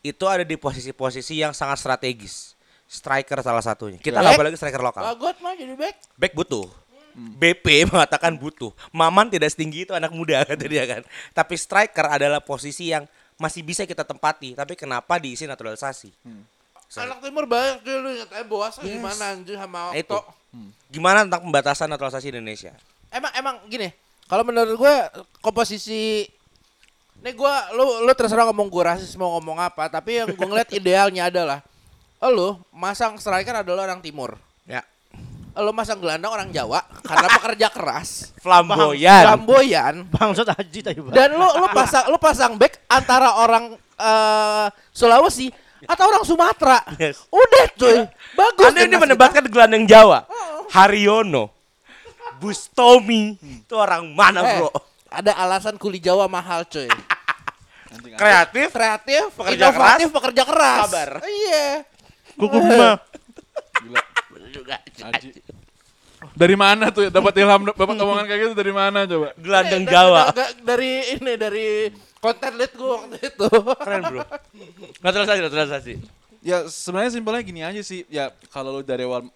[0.00, 2.52] itu ada di posisi-posisi yang sangat strategis.
[2.84, 3.96] Striker salah satunya.
[3.96, 5.02] Kita nggak boleh lagi striker lokal.
[5.06, 5.94] Bagot mah jadi back.
[6.14, 6.66] Back butuh.
[7.14, 8.74] BP mengatakan butuh.
[8.90, 11.02] Maman tidak setinggi itu anak muda kata dia kan.
[11.30, 14.52] Tapi striker adalah posisi yang masih bisa kita tempati.
[14.52, 16.10] Tapi kenapa diisi naturalisasi?
[16.94, 20.10] Anak timur banyak dulu katanya boas gimana anjir sama Nah, itu.
[20.10, 20.30] Okto.
[20.86, 22.70] Gimana tentang pembatasan naturalisasi Indonesia?
[23.14, 23.94] Emang emang gini,
[24.26, 24.94] kalau menurut gue
[25.38, 26.26] komposisi
[27.22, 30.74] ini gue lu lu terserah ngomong gue rasis mau ngomong apa, tapi yang gue ngeliat
[30.74, 31.62] idealnya adalah
[32.26, 34.34] lu masang striker adalah orang timur.
[34.66, 34.82] Ya.
[35.54, 38.10] Lu masang gelandang orang Jawa karena pekerja keras,
[38.42, 39.22] Flamboyan.
[39.30, 39.94] flamboyan.
[40.10, 41.14] Bangsat Aji tadi Bang.
[41.14, 45.54] Dan lu lu pasang lu pasang back antara orang eh, Sulawesi
[45.86, 46.82] atau orang Sumatera.
[46.98, 47.22] Yes.
[47.30, 48.02] Udah cuy.
[48.34, 48.66] Bagus.
[48.66, 50.26] Anda ini timnas mendebatkan gelandang Jawa.
[50.74, 51.53] Haryono.
[52.36, 53.36] Bustomi.
[53.38, 54.40] Itu orang mana.
[54.42, 54.70] Eh, Bro?
[55.08, 56.90] ada alasan kuli Jawa mahal cuy.
[58.18, 58.74] Kreatif.
[58.74, 60.78] kreatif, Pekerja inovatif, keras, pekerja keras.
[60.82, 61.10] sabar.
[61.22, 61.66] Iya.
[62.34, 62.90] Kuku bunga.
[64.50, 64.76] juga.
[65.04, 65.30] Aji.
[66.34, 69.30] Dari mana tuh dapat ilham dapat omongan kayak gitu dari mana coba?
[69.36, 70.22] Gelandang Eh, Jawa.
[70.24, 71.66] da- da- dari ini dari
[72.16, 73.48] konten lead gue waktu itu.
[73.76, 74.22] Keren, Bro.
[75.00, 75.92] Naturalisasi, naturalisasi.
[76.40, 78.02] Ya sebenarnya simpelnya gini aja sih.
[78.08, 79.26] Ya kalau lu dari awal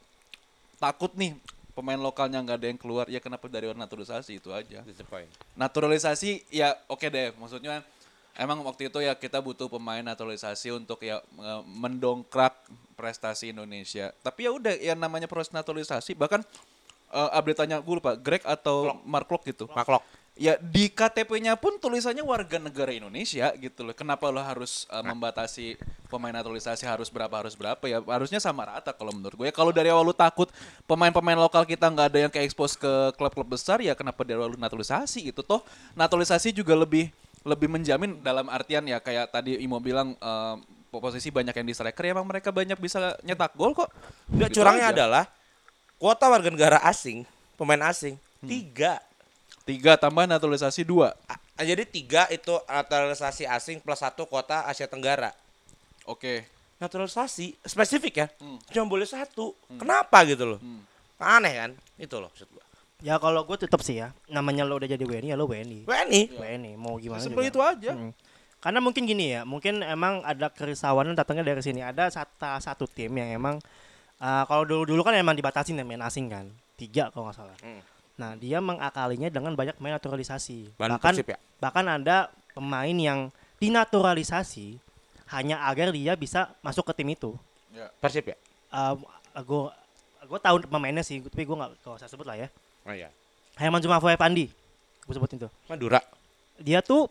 [0.76, 1.34] takut nih
[1.78, 4.82] pemain lokalnya nggak ada yang keluar, ya kenapa dari naturalisasi itu aja.
[5.54, 7.86] Naturalisasi ya oke deh, maksudnya
[8.34, 11.22] emang waktu itu ya kita butuh pemain naturalisasi untuk ya
[11.62, 12.58] mendongkrak
[12.98, 14.10] prestasi Indonesia.
[14.26, 16.42] Tapi ya udah yang namanya proses naturalisasi bahkan
[17.14, 19.70] eh, update tanya gue lupa Greg atau Mark Locke gitu.
[19.70, 20.02] Maklok.
[20.38, 23.90] Ya di KTP-nya pun tulisannya warga negara Indonesia gitu loh.
[23.90, 25.74] Kenapa lo harus uh, membatasi
[26.06, 27.98] pemain naturalisasi harus berapa harus berapa ya?
[28.06, 29.46] Harusnya sama rata kalau menurut gue.
[29.50, 30.46] Ya kalau dari awal lu takut
[30.86, 34.54] pemain-pemain lokal kita nggak ada yang ke expose ke klub-klub besar ya kenapa dari awal
[34.54, 35.66] lu naturalisasi gitu toh?
[35.98, 37.10] Naturalisasi juga lebih
[37.42, 40.54] lebih menjamin dalam artian ya kayak tadi Imo bilang uh,
[40.94, 43.90] posisi banyak yang di striker ya emang mereka banyak bisa nyetak gol kok.
[44.30, 44.94] Enggak Gitu curangnya aja.
[44.94, 45.24] adalah
[45.98, 47.26] kuota warga negara asing,
[47.58, 48.14] pemain asing,
[48.46, 49.02] tiga.
[49.68, 51.12] Tiga tambah naturalisasi dua.
[51.28, 55.36] A- Jadi tiga itu naturalisasi asing plus satu kuota Asia Tenggara.
[56.04, 56.48] Oke.
[56.78, 58.56] Naturalisasi spesifik ya, Hmm.
[58.70, 59.52] cuma boleh satu.
[59.74, 60.60] Kenapa gitu loh?
[61.18, 61.70] Aneh kan?
[61.98, 62.62] Itu loh maksud gua.
[62.98, 65.86] Ya kalau gue tetap sih ya, namanya lo udah jadi WNI ya lo WNI.
[65.86, 66.22] WNI.
[66.32, 67.50] WNI mau gimana Simpel juga.
[67.50, 67.92] itu aja.
[67.92, 68.14] Hmm.
[68.58, 71.78] Karena mungkin gini ya, mungkin emang ada kerisauan datangnya dari sini.
[71.78, 73.58] Ada satu, satu tim yang emang
[74.18, 77.58] uh, kalau dulu dulu kan emang dibatasin ya main asing kan, tiga kalau nggak salah.
[77.58, 77.82] Hmm.
[78.18, 80.74] Nah dia mengakalinya dengan banyak main naturalisasi.
[80.74, 81.38] Ban bahkan ya?
[81.62, 83.30] bahkan ada pemain yang
[83.62, 84.78] dinaturalisasi
[85.30, 87.32] hanya agar dia bisa masuk ke tim itu.
[88.02, 88.36] Persib ya?
[89.38, 89.62] gue
[90.28, 92.48] gue tahu pemainnya sih, tapi gue nggak gak usah sebut lah ya.
[92.82, 93.08] Oh iya.
[93.54, 94.50] Herman Jumafoy Pandi,
[95.06, 95.50] gue sebutin tuh.
[95.70, 96.02] Madura.
[96.58, 97.06] Dia tuh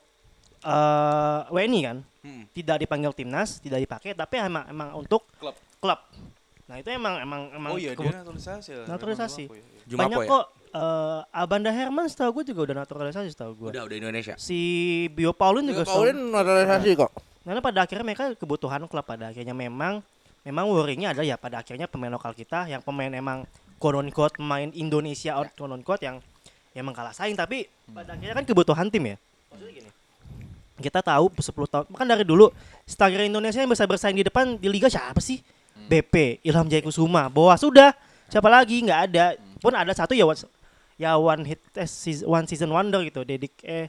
[0.59, 2.43] eh WNI kan, Hmm.
[2.51, 5.55] tidak dipanggil timnas, tidak dipakai, tapi emang emang untuk Klub.
[5.79, 5.99] klub.
[6.67, 8.69] Nah itu emang emang emang Oh iya dia naturalisasi.
[8.69, 8.83] ya.
[8.83, 9.43] Naturalisasi.
[9.47, 9.95] Aku ya.
[9.95, 10.27] Banyak ya?
[10.27, 10.45] kok
[10.77, 13.69] eh Abanda Herman setahu gue juga udah naturalisasi setahu gue.
[13.73, 14.33] Udah, udah Indonesia.
[14.37, 14.59] Si
[15.11, 17.11] Bio Paulin juga setahu- Paulin naturalisasi kok.
[17.41, 20.03] Karena pada akhirnya mereka kebutuhan klub pada akhirnya memang
[20.43, 23.43] memang worrynya ada ya pada akhirnya pemain lokal kita yang pemain emang
[23.77, 26.19] konon quote pemain Indonesia out konon quote yang
[26.71, 29.17] yang emang kalah saing tapi pada akhirnya kan kebutuhan tim ya.
[29.49, 29.89] Maksudnya gini.
[30.77, 32.53] Kita tahu 10 tahun kan dari dulu
[32.83, 35.41] striker Indonesia yang bisa bersaing di depan di liga siapa sih?
[35.87, 37.95] BP, Ilham Jaya Kusuma, Boa sudah.
[38.27, 38.83] Siapa lagi?
[38.83, 39.25] nggak ada.
[39.57, 40.27] Pun ada satu ya
[40.97, 43.21] ya one hit eh, seas- one season wonder gitu.
[43.23, 43.87] Dedik eh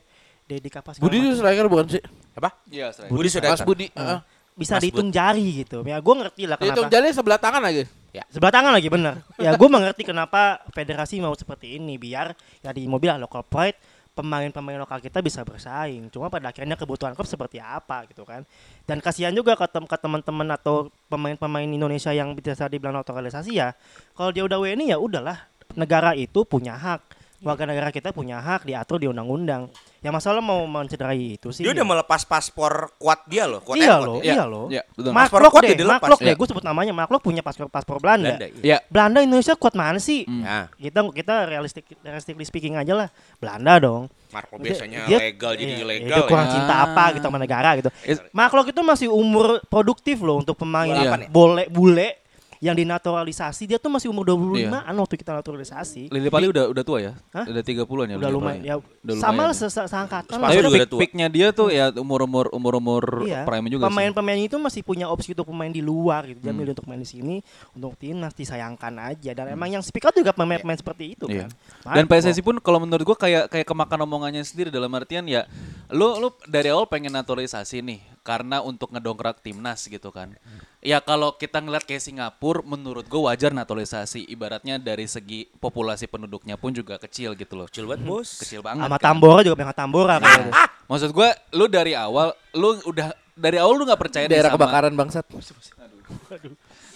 [0.48, 2.02] Dedik apa segala Budi itu striker bukan sih?
[2.32, 2.48] Apa?
[2.68, 3.12] Iya, striker.
[3.12, 3.86] Budi sudah Mas Budi.
[3.92, 4.20] heeh.
[4.58, 5.86] bisa Mas dihitung jari gitu.
[5.86, 6.90] Ya gue ngerti lah kenapa.
[6.90, 7.86] jali sebelah tangan lagi.
[8.26, 9.14] Sebelah tangan lagi bener.
[9.38, 13.78] ya gue mengerti kenapa federasi mau seperti ini biar ya di mobil local pride
[14.18, 16.10] pemain-pemain lokal kita bisa bersaing.
[16.10, 18.42] Cuma pada akhirnya kebutuhan klub seperti apa gitu kan.
[18.82, 23.78] Dan kasihan juga ke, tem- ke teman-teman atau pemain-pemain Indonesia yang bisa dibilang naturalisasi ya.
[24.18, 25.38] Kalau dia udah WNI ya udahlah.
[25.76, 29.70] Negara itu punya hak Warga negara kita punya hak diatur di undang-undang.
[30.02, 31.62] Yang masalah mau mencederai itu sih.
[31.62, 34.34] Dia udah melepas paspor kuat dia loh, kuat Iya loh, ya.
[34.34, 34.66] iya loh.
[34.66, 35.14] Iya, betul.
[35.14, 36.02] Paspor Maklok kuat deh, dilepas.
[36.02, 36.26] maklok deh.
[36.26, 36.34] Iya.
[36.34, 38.34] Gue sebut namanya maklok punya paspor paspor Belanda.
[38.34, 38.66] Belanda, iya.
[38.66, 40.26] Ya, Belanda Indonesia kuat mana sih?
[40.26, 43.08] Nah, Kita kita realistik realistically speaking aja lah.
[43.38, 44.10] Belanda dong.
[44.34, 46.10] Marco Dia- biasanya dia- legal jadi iya, ilegal.
[46.10, 46.52] Dia kurang ya.
[46.58, 47.90] cinta apa gitu sama negara gitu.
[48.34, 51.14] Maklok itu masih umur produktif loh untuk pemain ya?
[51.30, 52.18] boleh bule
[52.58, 54.98] yang dinaturalisasi dia tuh masih umur 25-an Iya.
[54.98, 56.10] waktu kita naturalisasi.
[56.10, 57.12] Lili Pali udah udah tua ya?
[57.30, 57.46] Hah?
[57.46, 58.74] Udah 30-an ya Udah Lili lumayan ya.
[58.78, 59.68] Udah Sama lumayan lah ya.
[59.70, 60.36] se- seangkatan.
[60.36, 61.00] Tapi juga udah tua.
[61.00, 63.46] picknya dia tuh ya umur-umur umur-umur Iya.
[63.46, 63.90] prime juga sih.
[63.90, 66.40] Pemain-pemain itu masih punya opsi untuk pemain di luar gitu.
[66.40, 66.58] Dia Hmm.
[66.58, 67.36] milih untuk main di sini,
[67.72, 69.30] untuk timnas disayangkan aja.
[69.32, 71.46] Dan emang yang speak out juga pemain-pemain seperti itu Iya.
[71.84, 71.94] kan.
[71.94, 72.06] Dan.
[72.08, 75.46] PSSI pun kalau menurut gua kayak kayak kemakan omongannya sendiri dalam artian ya
[75.88, 80.36] lu lu dari awal pengen naturalisasi nih karena untuk ngedongkrak timnas gitu kan.
[80.84, 86.60] Ya kalau kita ngeliat kayak Singapura menurut gua wajar naturalisasi ibaratnya dari segi populasi penduduknya
[86.60, 87.64] pun juga kecil gitu loh.
[87.72, 88.44] Kecil banget, Bos.
[88.44, 88.84] Kecil banget.
[88.84, 89.08] sama kan.
[89.08, 90.50] Tambora juga pengen Tambora kayak gitu.
[90.92, 94.92] Maksud gua lu dari awal lu udah dari awal lu nggak percaya Daerah sama kebakaran
[94.92, 95.24] bangsat.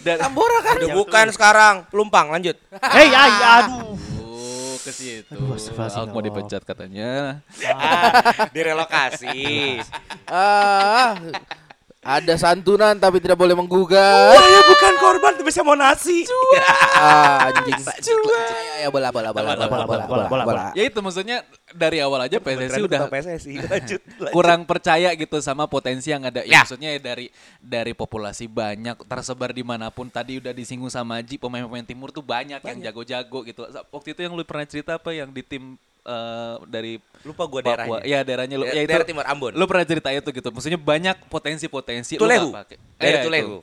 [0.02, 0.18] dari,
[0.82, 2.58] Udah bukan sekarang, pelumpang lanjut.
[2.90, 4.11] Hei, aduh.
[4.82, 5.38] Ke situ.
[5.78, 7.38] Aku mau dipecat katanya.
[8.50, 9.78] Direlokasi.
[10.26, 11.14] Ah,
[12.02, 14.34] ada santunan tapi tidak boleh menggugat.
[14.34, 16.26] ya bukan korban tapi saya mau nasi.
[17.02, 17.82] Ah, anjing.
[17.82, 20.44] Ya, ya bola bola bola bola bola bola bola.
[20.46, 20.62] bola.
[20.74, 21.42] Ya itu maksudnya
[21.74, 23.54] dari awal aja PSSI udah PSSI.
[23.72, 24.00] Lanjut.
[24.22, 24.30] lanjut.
[24.30, 26.46] kurang percaya gitu sama potensi yang ada.
[26.46, 26.58] Ya, Ya.
[26.62, 27.26] maksudnya ya dari
[27.58, 30.06] dari populasi banyak tersebar di mana pun.
[30.10, 33.62] Tadi udah disinggung sama Ji pemain-pemain timur tuh banyak, yang jago-jago gitu.
[33.66, 36.92] Waktu itu yang lu pernah cerita apa yang di tim eh, dari
[37.22, 38.02] Lupa gua Papua.
[38.02, 38.02] daerahnya.
[38.02, 38.66] Ya daerahnya lu.
[38.66, 39.54] Da- ya, itu, daerah Timur Ambon.
[39.54, 40.48] Lu pernah cerita itu gitu.
[40.50, 42.18] Maksudnya banyak potensi-potensi.
[42.18, 42.76] lu nggak pakai.
[42.98, 43.26] Iya, itu.
[43.30, 43.56] Tulehu.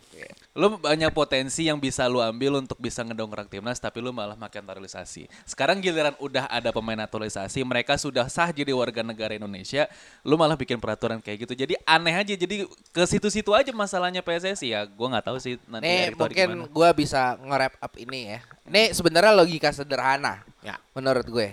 [0.55, 4.63] Lu banyak potensi yang bisa lu ambil untuk bisa ngedongkrak timnas tapi lu malah makan
[4.63, 5.27] naturalisasi.
[5.43, 9.87] Sekarang giliran udah ada pemain naturalisasi, mereka sudah sah jadi warga negara Indonesia,
[10.23, 11.53] lu malah bikin peraturan kayak gitu.
[11.55, 12.33] Jadi aneh aja.
[12.35, 14.81] Jadi ke situ-situ aja masalahnya PSSI ya.
[14.87, 16.71] Gua nggak tahu sih nanti Nih mungkin gimana.
[16.71, 18.39] gue bisa nge-wrap up ini ya.
[18.67, 20.43] Ini sebenarnya logika sederhana.
[20.63, 20.79] Ya.
[20.95, 21.51] Menurut gue.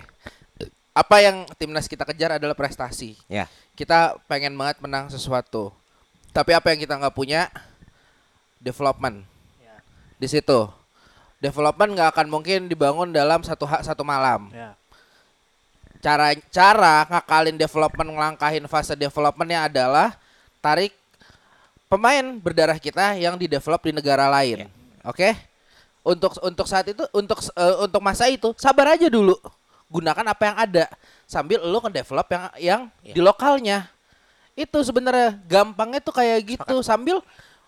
[0.97, 3.13] Apa yang timnas kita kejar adalah prestasi.
[3.29, 3.45] Ya.
[3.77, 5.69] Kita pengen banget menang sesuatu.
[6.33, 7.53] Tapi apa yang kita nggak punya?
[8.57, 9.21] Development.
[10.17, 10.65] Di situ.
[11.37, 14.49] Development nggak akan mungkin dibangun dalam satu hak satu malam.
[14.49, 14.73] Ya.
[15.97, 20.13] cara cara ngakalin development ngelangkahin fase developmentnya adalah
[20.61, 20.93] tarik
[21.89, 24.69] pemain berdarah kita yang di develop di negara lain
[25.01, 25.33] oke
[26.05, 29.35] untuk untuk saat itu untuk eh, untuk masa itu sabar aja dulu
[29.87, 30.85] gunakan apa yang ada
[31.23, 33.87] sambil lu ngedevelop yang yang di lokalnya.
[34.57, 37.23] Itu sebenarnya gampangnya tuh kayak gitu sambil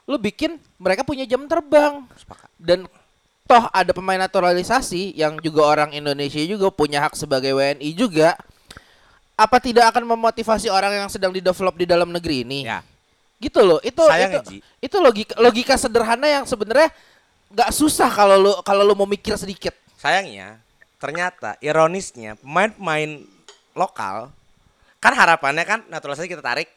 [0.10, 2.04] lu bikin mereka punya jam terbang.
[2.60, 2.90] Dan
[3.50, 8.36] toh ada pemain naturalisasi yang juga orang Indonesia juga punya hak sebagai WNI juga.
[9.40, 12.68] Apa tidak akan memotivasi orang yang sedang didevelop di dalam negeri ini?
[12.68, 12.84] Ya.
[13.40, 13.80] gitu loh.
[13.80, 14.58] Itu Sayang ya, itu Ji.
[14.84, 16.92] itu logika logika sederhana yang sebenarnya
[17.48, 19.72] nggak susah kalau lu kalau lu mau mikir sedikit.
[19.96, 20.60] Sayangnya,
[21.00, 23.24] ternyata ironisnya pemain-pemain
[23.74, 24.30] lokal
[25.00, 26.68] kan harapannya kan naturalisasi kita tarik.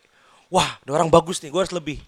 [0.47, 1.99] Wah, ada orang bagus nih, gue harus lebih.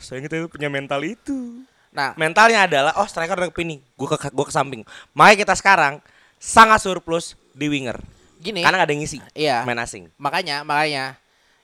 [0.00, 1.60] Sayangnya kita punya mental itu.
[1.90, 4.86] nah Mentalnya adalah oh striker udah ke pini, gue ke gue ke samping.
[5.12, 5.98] Makanya kita sekarang
[6.40, 7.98] sangat surplus di winger.
[8.40, 9.18] gini Karena gak ada yang ngisi.
[9.36, 9.56] Iya.
[9.68, 10.08] Main asing.
[10.16, 11.18] makanya makanya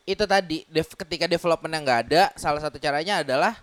[0.05, 3.57] itu tadi dev- ketika development yang nggak ada salah satu caranya adalah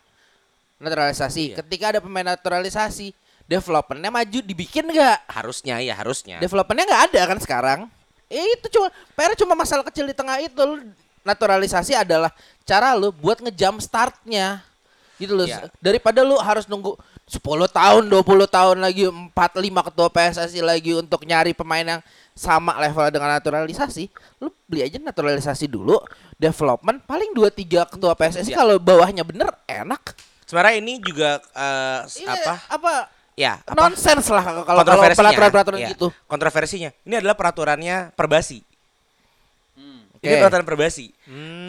[0.82, 1.56] naturalisasi Iya.
[1.62, 3.14] ketika ada pemain naturalisasi
[3.54, 6.38] developmentnya maju dibikin nggak Harusnya ya harusnya.
[6.38, 7.80] developmentnya nggak ada kan sekarang
[8.26, 10.82] eh, itu cuma PR cuma masalah kecil di tengah itu Lu
[11.22, 14.60] naturalisasi adalah cara lu buat ngejump startnya
[15.16, 15.70] gitu loh Iya.
[15.78, 17.40] daripada lu harus nunggu 10
[17.70, 22.02] tahun 20 tahun lagi 4 5 ketua PSSI lagi untuk nyari pemain yang
[22.34, 26.02] sama level dengan naturalisasi lu beli aja naturalisasi dulu
[26.36, 28.58] development paling 2 3 ketua PSSI Iya.
[28.58, 32.54] kalau bawahnya bener enak Sebenarnya ini juga eh, Ini apa?
[32.68, 32.94] apa
[33.34, 33.74] Ya, apa?
[33.74, 36.94] nonsens lah kalau kalau peraturan-peraturan Iya, gitu Kontroversinya.
[37.02, 38.62] Ini adalah peraturannya Perbasi.
[40.24, 40.40] Ini Oke.
[40.40, 41.12] peraturan Perbasi.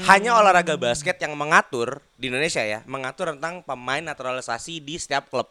[0.06, 5.48] Hanya olahraga basket yang mengatur di Indonesia ya, mengatur tentang pemain naturalisasi di setiap klub.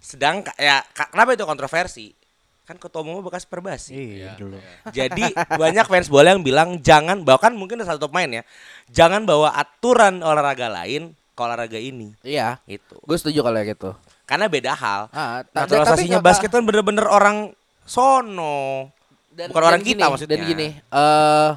[0.00, 2.14] Sedang ya kenapa itu kontroversi?
[2.62, 3.92] Kan ketua umumnya bekas Perbasi.
[3.92, 4.56] Iya dulu.
[4.94, 8.42] Jadi banyak fans bola yang bilang jangan bahkan mungkin ada satu pemain ya,
[8.88, 12.12] jangan bawa aturan olahraga lain ke olahraga ini.
[12.22, 13.00] iya Itu.
[13.02, 13.90] gue setuju kalau gitu
[14.24, 15.00] Karena beda hal.
[15.10, 17.50] Ah, Naturalisasinya tapi basket kan bener-bener orang
[17.82, 18.88] sono.
[19.28, 20.36] dan, Bukan dan orang gini, kita maksudnya.
[20.36, 21.50] Dan gini, eh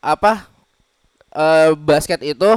[0.00, 0.32] apa
[1.30, 2.50] eh basket itu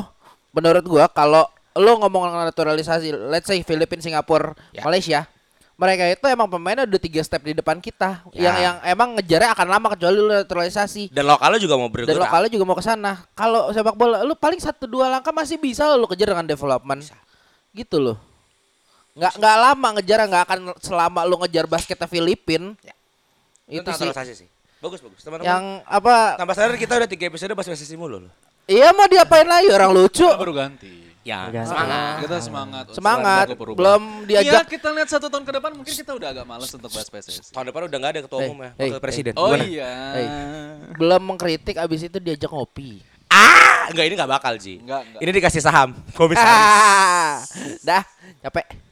[0.51, 4.81] menurut gua kalau lo ngomong naturalisasi, let's say Filipina, Singapura, Ya.
[4.81, 5.29] Malaysia,
[5.75, 8.49] mereka itu emang pemainnya udah tiga step di depan kita Ya.
[8.49, 12.09] yang yang emang ngejarnya akan lama kecuali lu naturalisasi Dan lokalnya juga mau bergerak.
[12.09, 15.55] dan lokalnya juga mau ke sana kalau sepak bola lu paling satu dua langkah masih
[15.55, 17.05] bisa lu kejar dengan development
[17.71, 18.17] gitu loh
[19.17, 22.93] nggak nggak lama ngejar nggak akan selama lu ngejar basketnya Filipin Ya.
[23.67, 24.47] itu sih sih.
[24.77, 25.19] Bagus bagus.
[25.19, 25.43] Teman-teman.
[25.43, 28.31] yang apa Tambah sadar kita udah tiga episode bahas PSSI mulu loh.
[28.63, 31.09] iya mau diapain lagi orang lucu Kita baru ganti.
[31.25, 31.67] Ya, Udah.
[31.67, 32.15] semangat.
[32.23, 32.85] Kita semangat.
[32.95, 36.71] semangat belum Iya, diajak kita lihat satu tahun ke depan mungkin kita udah agak malas
[36.71, 37.51] untuk bahas PSSI.
[37.51, 39.33] Tahun depan udah nggak ada ketua Hey, umum ya, hey, wakil presiden.
[39.35, 39.63] Oh Gimana?
[39.65, 39.91] iya.
[40.13, 40.27] Hey.
[40.95, 44.79] belum mengkritik abis itu diajak ngopi Ah, enggak ini nggak bakal Ji.
[44.79, 45.19] Enggak, enggak.
[45.19, 46.47] Ini dikasih saham komisaris.
[46.47, 47.43] ah,
[47.91, 48.03] dah
[48.39, 48.86] capek